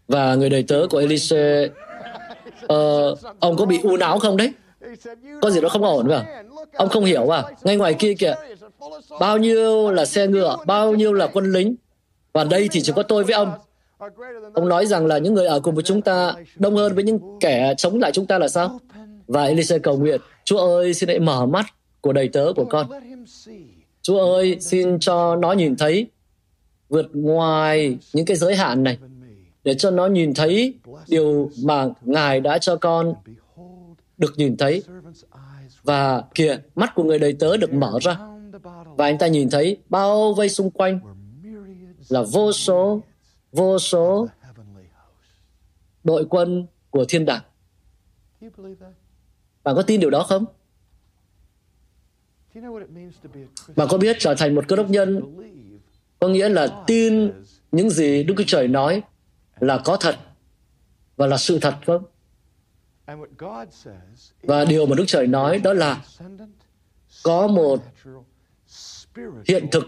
Và 0.07 0.35
người 0.35 0.49
đầy 0.49 0.63
tớ 0.63 0.87
của 0.89 0.97
Elise, 0.97 1.69
uh, 2.63 3.19
ông 3.39 3.57
có 3.57 3.65
bị 3.65 3.79
u 3.83 3.97
não 3.97 4.19
không 4.19 4.37
đấy? 4.37 4.53
Có 5.41 5.49
gì 5.49 5.61
đó 5.61 5.69
không 5.69 5.83
ổn 5.83 6.07
phải 6.09 6.43
Ông 6.73 6.89
không 6.89 7.05
hiểu 7.05 7.29
à? 7.29 7.43
Ngay 7.63 7.77
ngoài 7.77 7.93
kia 7.93 8.13
kìa, 8.19 8.35
bao 9.19 9.37
nhiêu 9.37 9.91
là 9.91 10.05
xe 10.05 10.27
ngựa, 10.27 10.57
bao 10.65 10.93
nhiêu 10.93 11.13
là 11.13 11.27
quân 11.27 11.51
lính. 11.51 11.75
Và 12.33 12.43
đây 12.43 12.69
thì 12.71 12.81
chỉ 12.81 12.91
có 12.95 13.03
tôi 13.03 13.23
với 13.23 13.33
ông. 13.33 13.51
Ông 14.53 14.69
nói 14.69 14.85
rằng 14.85 15.05
là 15.05 15.17
những 15.17 15.33
người 15.33 15.47
ở 15.47 15.59
cùng 15.59 15.75
với 15.75 15.83
chúng 15.83 16.01
ta 16.01 16.33
đông 16.55 16.75
hơn 16.75 16.95
với 16.95 17.03
những 17.03 17.19
kẻ 17.39 17.73
chống 17.77 17.99
lại 17.99 18.11
chúng 18.11 18.25
ta 18.25 18.39
là 18.39 18.47
sao? 18.47 18.79
Và 19.27 19.43
Elise 19.43 19.79
cầu 19.79 19.97
nguyện, 19.97 20.21
Chúa 20.43 20.57
ơi, 20.57 20.93
xin 20.93 21.09
hãy 21.09 21.19
mở 21.19 21.45
mắt 21.45 21.65
của 22.01 22.13
đầy 22.13 22.27
tớ 22.27 22.53
của 22.55 22.65
con. 22.65 22.87
Chúa 24.01 24.33
ơi, 24.33 24.57
xin 24.59 24.99
cho 24.99 25.35
nó 25.35 25.51
nhìn 25.51 25.75
thấy 25.75 26.07
vượt 26.89 27.05
ngoài 27.13 27.97
những 28.13 28.25
cái 28.25 28.37
giới 28.37 28.55
hạn 28.55 28.83
này 28.83 28.97
để 29.63 29.75
cho 29.75 29.91
nó 29.91 30.07
nhìn 30.07 30.33
thấy 30.33 30.73
điều 31.07 31.51
mà 31.63 31.87
Ngài 32.01 32.39
đã 32.39 32.57
cho 32.57 32.75
con 32.75 33.13
được 34.17 34.33
nhìn 34.37 34.57
thấy. 34.57 34.83
Và 35.83 36.23
kìa, 36.35 36.57
mắt 36.75 36.91
của 36.95 37.03
người 37.03 37.19
đầy 37.19 37.33
tớ 37.33 37.57
được 37.57 37.73
mở 37.73 37.99
ra. 38.01 38.17
Và 38.97 39.05
anh 39.05 39.17
ta 39.17 39.27
nhìn 39.27 39.49
thấy 39.49 39.77
bao 39.89 40.33
vây 40.33 40.49
xung 40.49 40.71
quanh 40.71 40.99
là 42.09 42.23
vô 42.31 42.51
số, 42.51 43.01
vô 43.51 43.79
số 43.79 44.27
đội 46.03 46.25
quân 46.29 46.67
của 46.89 47.05
thiên 47.05 47.25
đàng. 47.25 47.41
Bạn 49.63 49.75
có 49.75 49.81
tin 49.81 49.99
điều 49.99 50.09
đó 50.09 50.23
không? 50.23 50.45
Bạn 53.75 53.87
có 53.89 53.97
biết 53.97 54.17
trở 54.19 54.35
thành 54.35 54.55
một 54.55 54.67
cơ 54.67 54.75
đốc 54.75 54.89
nhân 54.89 55.21
có 56.19 56.27
nghĩa 56.27 56.49
là 56.49 56.83
tin 56.87 57.31
những 57.71 57.89
gì 57.89 58.23
Đức 58.23 58.33
Chúa 58.37 58.43
Trời 58.47 58.67
nói 58.67 59.01
là 59.59 59.81
có 59.85 59.97
thật 59.97 60.15
và 61.17 61.27
là 61.27 61.37
sự 61.37 61.59
thật 61.59 61.75
không? 61.85 62.03
Và 64.43 64.65
điều 64.65 64.85
mà 64.85 64.95
Đức 64.95 65.03
Trời 65.07 65.27
nói 65.27 65.59
đó 65.59 65.73
là 65.73 66.01
có 67.23 67.47
một 67.47 67.83
hiện 69.47 69.67
thực, 69.71 69.83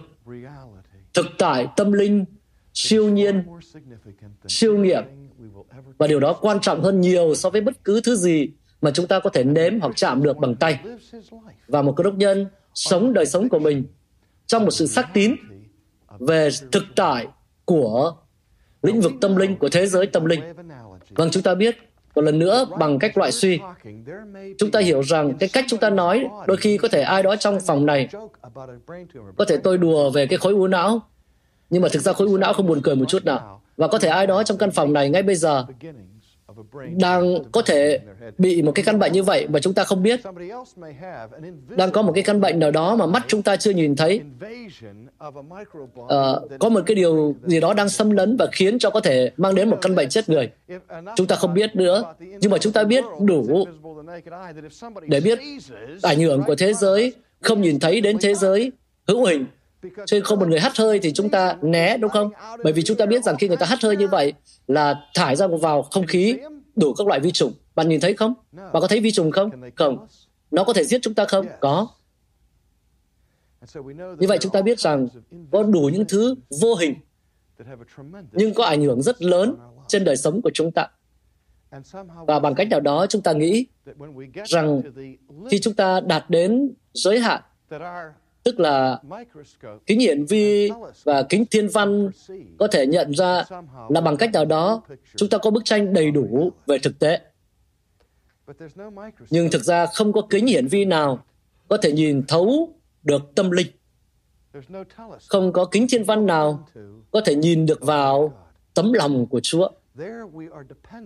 thực 1.14 1.26
tại 1.38 1.68
tâm 1.76 1.92
linh, 1.92 2.26
siêu 2.74 3.10
nhiên, 3.10 3.44
siêu 4.48 4.78
nghiệm. 4.78 5.04
Và 5.98 6.08
điều 6.08 6.20
đó 6.20 6.34
quan 6.42 6.60
trọng 6.62 6.84
hơn 6.84 7.02
nhiều 7.02 7.36
so 7.36 7.50
với 7.50 7.62
bất 7.62 7.84
cứ 7.84 8.02
thứ 8.02 8.16
gì 8.16 8.50
mà 8.82 8.92
chúng 8.92 9.08
ta 9.08 9.20
có 9.20 9.30
thể 9.30 9.44
nếm 9.44 9.80
hoặc 9.80 9.92
chạm 9.96 10.24
được 10.24 10.38
bằng 10.38 10.56
tay. 10.56 10.80
Và 11.68 11.82
một 11.82 11.94
cơ 11.98 12.04
đốc 12.04 12.14
nhân 12.14 12.48
sống 12.74 13.14
đời 13.14 13.26
sống 13.26 13.50
của 13.50 13.60
mình 13.60 13.84
trong 14.48 14.66
một 14.66 14.72
sự 14.72 14.88
xác 14.88 15.14
tín 15.14 15.36
về 16.20 16.50
thực 16.72 16.84
tại 16.96 17.28
của 17.66 18.16
lĩnh 18.84 19.02
vực 19.02 19.12
tâm 19.22 19.36
linh, 19.36 19.56
của 19.56 19.70
thế 19.70 19.88
giới 19.88 20.08
tâm 20.08 20.26
linh. 20.26 20.42
Vâng, 21.10 21.30
chúng 21.32 21.44
ta 21.44 21.56
biết 21.56 21.78
một 22.16 22.22
lần 22.22 22.40
nữa 22.40 22.66
bằng 22.80 23.00
cách 23.00 23.18
loại 23.18 23.32
suy 23.32 23.60
chúng 24.58 24.72
ta 24.72 24.80
hiểu 24.80 25.02
rằng 25.02 25.34
cái 25.40 25.50
cách 25.54 25.66
chúng 25.68 25.80
ta 25.80 25.90
nói 25.90 26.28
đôi 26.48 26.58
khi 26.58 26.78
có 26.78 26.88
thể 26.88 27.02
ai 27.02 27.24
đó 27.24 27.36
trong 27.36 27.60
phòng 27.60 27.86
này 27.86 28.08
có 29.38 29.46
thể 29.46 29.58
tôi 29.58 29.78
đùa 29.78 30.10
về 30.10 30.28
cái 30.28 30.38
khối 30.38 30.54
u 30.54 30.68
não 30.68 31.02
nhưng 31.70 31.82
mà 31.82 31.90
thực 31.92 32.00
ra 32.00 32.14
khối 32.14 32.28
u 32.28 32.38
não 32.38 32.54
không 32.54 32.68
buồn 32.68 32.82
cười 32.84 32.96
một 32.96 33.06
chút 33.08 33.26
nào 33.26 33.62
và 33.78 33.88
có 33.88 33.98
thể 34.00 34.10
ai 34.10 34.28
đó 34.28 34.44
trong 34.44 34.58
căn 34.58 34.72
phòng 34.72 34.94
này 34.94 35.10
ngay 35.10 35.24
bây 35.24 35.36
giờ 35.36 35.66
đang 37.00 37.38
có 37.52 37.62
thể 37.62 38.00
bị 38.38 38.62
một 38.62 38.72
cái 38.76 38.86
căn 38.86 39.00
bệnh 39.00 39.14
như 39.14 39.24
vậy 39.24 39.48
mà 39.48 39.60
chúng 39.60 39.74
ta 39.74 39.84
không 39.84 40.04
biết. 40.04 40.22
Đang 41.70 41.92
có 41.92 42.02
một 42.02 42.12
cái 42.16 42.24
căn 42.24 42.42
bệnh 42.42 42.60
nào 42.60 42.72
đó 42.72 42.96
mà 42.96 43.06
mắt 43.06 43.24
chúng 43.28 43.42
ta 43.42 43.56
chưa 43.56 43.72
nhìn 43.72 43.96
thấy. 43.96 44.22
À, 46.10 46.32
có 46.60 46.70
một 46.70 46.82
cái 46.86 46.96
điều 46.96 47.36
gì 47.44 47.60
đó 47.60 47.74
đang 47.74 47.90
xâm 47.90 48.12
lấn 48.12 48.38
và 48.38 48.48
khiến 48.52 48.80
cho 48.80 48.90
có 48.90 49.00
thể 49.00 49.32
mang 49.38 49.56
đến 49.56 49.70
một 49.70 49.78
căn 49.82 49.96
bệnh 49.96 50.10
chết 50.10 50.30
người. 50.30 50.52
Chúng 51.16 51.28
ta 51.28 51.36
không 51.36 51.54
biết 51.54 51.76
nữa 51.76 52.14
nhưng 52.20 52.52
mà 52.52 52.58
chúng 52.58 52.74
ta 52.74 52.84
biết 52.84 53.04
đủ 53.20 53.66
để 55.08 55.20
biết 55.20 55.40
ảnh 56.02 56.20
hưởng 56.20 56.44
của 56.48 56.56
thế 56.56 56.74
giới 56.74 57.14
không 57.42 57.62
nhìn 57.62 57.80
thấy 57.80 58.02
đến 58.02 58.18
thế 58.22 58.34
giới. 58.34 58.72
Hữu 59.08 59.26
hình 59.26 59.46
Chứ 59.82 59.90
nên 60.12 60.24
không 60.24 60.40
một 60.40 60.48
người 60.48 60.60
hắt 60.60 60.78
hơi 60.78 61.00
thì 61.00 61.14
chúng 61.14 61.30
ta 61.30 61.58
né, 61.62 61.98
đúng 61.98 62.12
không? 62.12 62.30
Bởi 62.64 62.74
vì 62.74 62.84
chúng 62.84 62.98
ta 62.98 63.06
biết 63.06 63.24
rằng 63.24 63.36
khi 63.40 63.48
người 63.48 63.58
ta 63.58 63.66
hắt 63.66 63.84
hơi 63.84 63.98
như 63.98 64.08
vậy 64.08 64.34
là 64.68 64.96
thải 65.14 65.36
ra 65.36 65.48
vào 65.48 65.82
không 65.84 66.08
khí, 66.08 66.38
đủ 66.76 66.94
các 66.94 67.08
loại 67.08 67.20
vi 67.20 67.32
trùng. 67.32 67.54
Bạn 67.76 67.90
nhìn 67.90 68.00
thấy 68.00 68.14
không? 68.14 68.34
Bạn 68.52 68.82
có 68.82 68.88
thấy 68.88 69.00
vi 69.00 69.12
trùng 69.12 69.32
không? 69.32 69.50
Không. 69.76 70.08
Nó 70.52 70.64
có 70.64 70.74
thể 70.74 70.84
giết 70.84 71.00
chúng 71.02 71.14
ta 71.14 71.26
không? 71.26 71.46
Có. 71.60 71.88
Như 74.20 74.28
vậy 74.28 74.38
chúng 74.42 74.52
ta 74.52 74.62
biết 74.62 74.80
rằng 74.80 75.08
có 75.52 75.64
đủ 75.64 75.90
những 75.94 76.06
thứ 76.08 76.36
vô 76.62 76.76
hình, 76.76 76.96
nhưng 78.32 78.54
có 78.54 78.64
ảnh 78.64 78.84
hưởng 78.84 79.02
rất 79.02 79.22
lớn 79.22 79.56
trên 79.88 80.04
đời 80.04 80.18
sống 80.18 80.42
của 80.42 80.52
chúng 80.54 80.72
ta. 80.72 80.88
Và 82.28 82.40
bằng 82.40 82.56
cách 82.56 82.68
nào 82.70 82.80
đó 82.80 83.06
chúng 83.10 83.22
ta 83.22 83.34
nghĩ 83.34 83.66
rằng 84.46 84.82
khi 85.52 85.60
chúng 85.60 85.74
ta 85.74 86.00
đạt 86.00 86.30
đến 86.30 86.74
giới 86.94 87.20
hạn 87.20 87.42
tức 88.44 88.60
là 88.60 89.02
kính 89.86 90.00
hiển 90.00 90.26
vi 90.26 90.72
và 91.04 91.24
kính 91.24 91.46
thiên 91.52 91.68
văn 91.68 92.10
có 92.60 92.68
thể 92.68 92.88
nhận 92.88 93.12
ra 93.12 93.44
là 93.90 94.02
bằng 94.02 94.18
cách 94.18 94.30
nào 94.34 94.46
đó 94.46 94.82
chúng 95.16 95.30
ta 95.30 95.38
có 95.38 95.52
bức 95.52 95.66
tranh 95.66 95.94
đầy 95.94 96.12
đủ 96.12 96.52
về 96.68 96.78
thực 96.78 97.00
tế. 97.00 97.20
Nhưng 99.30 99.52
thực 99.52 99.64
ra 99.64 99.86
không 99.86 100.14
có 100.14 100.22
kính 100.30 100.48
hiển 100.48 100.68
vi 100.68 100.86
nào 100.86 101.24
có 101.68 101.78
thể 101.78 101.92
nhìn 101.92 102.24
thấu 102.28 102.74
được 103.04 103.22
tâm 103.36 103.52
linh. 103.52 103.68
Không 105.28 105.54
có 105.54 105.66
kính 105.66 105.88
thiên 105.90 106.04
văn 106.04 106.26
nào 106.26 106.68
có 107.12 107.22
thể 107.26 107.36
nhìn 107.36 107.66
được 107.66 107.82
vào 107.82 108.34
tấm 108.74 108.94
lòng 108.94 109.28
của 109.28 109.40
Chúa. 109.40 109.70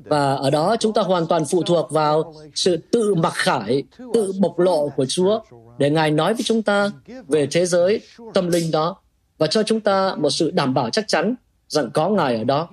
Và 0.06 0.34
ở 0.34 0.50
đó 0.50 0.76
chúng 0.80 0.94
ta 0.94 1.02
hoàn 1.02 1.28
toàn 1.28 1.46
phụ 1.46 1.64
thuộc 1.64 1.92
vào 1.92 2.34
sự 2.56 2.78
tự 2.78 3.16
mặc 3.16 3.34
khải, 3.36 3.84
tự 4.14 4.34
bộc 4.40 4.60
lộ 4.60 4.90
của 4.90 5.06
Chúa 5.06 5.42
để 5.78 5.90
Ngài 5.90 6.12
nói 6.12 6.34
với 6.34 6.44
chúng 6.44 6.62
ta 6.62 6.90
về 7.28 7.48
thế 7.52 7.66
giới 7.66 8.02
tâm 8.34 8.48
linh 8.48 8.72
đó 8.72 8.96
và 9.38 9.48
cho 9.48 9.64
chúng 9.64 9.80
ta 9.80 10.16
một 10.16 10.30
sự 10.30 10.52
đảm 10.52 10.74
bảo 10.74 10.90
chắc 10.90 11.06
chắn 11.08 11.36
rằng 11.68 11.90
có 11.94 12.10
Ngài 12.10 12.36
ở 12.38 12.44
đó 12.44 12.70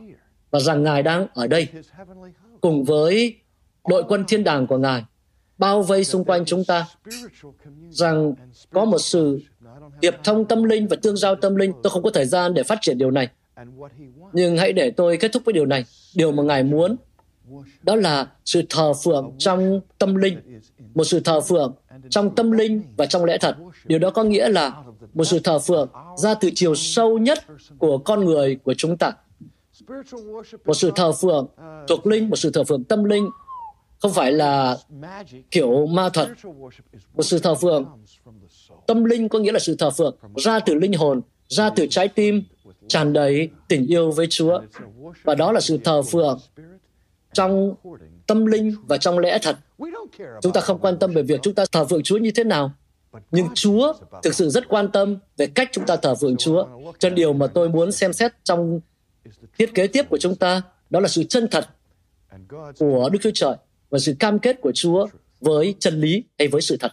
và 0.51 0.61
rằng 0.61 0.83
Ngài 0.83 1.03
đang 1.03 1.27
ở 1.35 1.47
đây 1.47 1.69
cùng 2.61 2.85
với 2.85 3.37
đội 3.89 4.05
quân 4.09 4.25
thiên 4.29 4.45
đàng 4.45 4.67
của 4.67 4.79
Ngài 4.79 5.05
bao 5.59 5.83
vây 5.83 6.05
xung 6.05 6.25
quanh 6.25 6.45
chúng 6.45 6.65
ta 6.65 6.87
rằng 7.91 8.35
có 8.73 8.85
một 8.85 8.99
sự 8.99 9.41
hiệp 10.03 10.15
thông 10.25 10.45
tâm 10.45 10.63
linh 10.65 10.89
và 10.89 10.97
tương 11.03 11.17
giao 11.17 11.35
tâm 11.35 11.57
linh. 11.57 11.73
Tôi 11.83 11.91
không 11.91 12.03
có 12.03 12.11
thời 12.11 12.27
gian 12.27 12.55
để 12.55 12.63
phát 12.63 12.79
triển 12.81 12.99
điều 12.99 13.11
này. 13.11 13.29
Nhưng 14.33 14.57
hãy 14.57 14.73
để 14.73 14.91
tôi 14.91 15.17
kết 15.17 15.33
thúc 15.33 15.43
với 15.45 15.53
điều 15.53 15.67
này. 15.67 15.85
Điều 16.15 16.33
mà 16.33 16.43
Ngài 16.43 16.63
muốn 16.63 16.97
đó 17.83 17.97
là 17.97 18.27
sự 18.45 18.63
thờ 18.69 18.93
phượng 19.05 19.33
trong 19.39 19.81
tâm 19.99 20.15
linh, 20.15 20.61
một 20.95 21.05
sự 21.05 21.21
thờ 21.21 21.41
phượng 21.41 21.75
trong 22.11 22.35
tâm 22.35 22.51
linh 22.51 22.83
và 22.97 23.07
trong 23.07 23.25
lẽ 23.25 23.39
thật. 23.41 23.57
Điều 23.85 23.99
đó 23.99 24.11
có 24.11 24.25
nghĩa 24.25 24.49
là 24.49 24.83
một 25.15 25.25
sự 25.25 25.39
thờ 25.39 25.59
phượng 25.59 25.89
ra 26.17 26.35
từ 26.35 26.51
chiều 26.55 26.75
sâu 26.75 27.19
nhất 27.19 27.39
của 27.79 27.99
con 27.99 28.25
người 28.25 28.57
của 28.57 28.75
chúng 28.75 28.97
ta. 28.97 29.13
Một 30.65 30.75
sự 30.75 30.93
thờ 30.95 31.13
phượng 31.13 31.47
thuộc 31.89 32.07
linh, 32.07 32.31
một 32.31 32.37
sự 32.37 32.51
thờ 32.51 32.65
phượng 32.65 32.85
tâm 32.85 33.05
linh 33.05 33.31
không 33.99 34.13
phải 34.13 34.33
là 34.33 34.77
kiểu 35.51 35.87
ma 35.87 36.09
thuật. 36.09 36.29
Một 37.15 37.23
sự 37.23 37.39
thờ 37.39 37.55
phượng 37.55 37.87
tâm 38.87 39.05
linh 39.05 39.29
có 39.29 39.39
nghĩa 39.39 39.53
là 39.53 39.59
sự 39.59 39.77
thờ 39.79 39.91
phượng 39.91 40.17
ra 40.37 40.59
từ 40.59 40.75
linh 40.75 40.93
hồn, 40.93 41.21
ra 41.49 41.71
từ 41.71 41.87
trái 41.91 42.09
tim, 42.09 42.43
tràn 42.89 43.13
đầy 43.13 43.51
tình 43.69 43.87
yêu 43.87 44.11
với 44.11 44.27
Chúa. 44.27 44.61
Và 45.23 45.35
đó 45.35 45.53
là 45.53 45.61
sự 45.61 45.79
thờ 45.85 46.03
phượng 46.03 46.39
trong 47.33 47.75
tâm 48.27 48.47
linh 48.47 48.75
và 48.87 48.99
trong 48.99 49.19
lẽ 49.19 49.39
thật. 49.43 49.57
Chúng 50.43 50.53
ta 50.53 50.61
không 50.61 50.79
quan 50.79 50.99
tâm 50.99 51.13
về 51.13 51.23
việc 51.23 51.41
chúng 51.43 51.55
ta 51.55 51.65
thờ 51.73 51.85
phượng 51.85 52.03
Chúa 52.03 52.19
như 52.19 52.31
thế 52.31 52.45
nào, 52.45 52.73
nhưng 53.31 53.47
Chúa 53.55 53.93
thực 54.23 54.35
sự 54.35 54.49
rất 54.51 54.69
quan 54.69 54.93
tâm 54.93 55.17
về 55.37 55.47
cách 55.47 55.69
chúng 55.73 55.87
ta 55.87 55.97
thờ 55.97 56.15
phượng 56.15 56.37
Chúa. 56.37 56.67
Cho 56.99 57.11
điều 57.11 57.33
mà 57.33 57.47
tôi 57.47 57.69
muốn 57.69 57.93
xem 57.93 58.13
xét 58.13 58.33
trong 58.45 58.81
thiết 59.59 59.75
kế 59.75 59.87
tiếp 59.87 60.07
của 60.11 60.19
chúng 60.19 60.35
ta 60.35 60.63
đó 60.91 61.01
là 61.01 61.09
sự 61.09 61.25
chân 61.25 61.49
thật 61.51 61.69
của 62.79 63.11
Đức 63.13 63.19
Chúa 63.23 63.31
Trời 63.35 63.57
và 63.91 63.99
sự 63.99 64.15
cam 64.19 64.39
kết 64.39 64.61
của 64.61 64.73
Chúa 64.75 65.07
với 65.41 65.75
chân 65.79 66.01
lý 66.01 66.25
hay 66.39 66.49
với 66.49 66.63
sự 66.63 66.77
thật. 66.81 66.93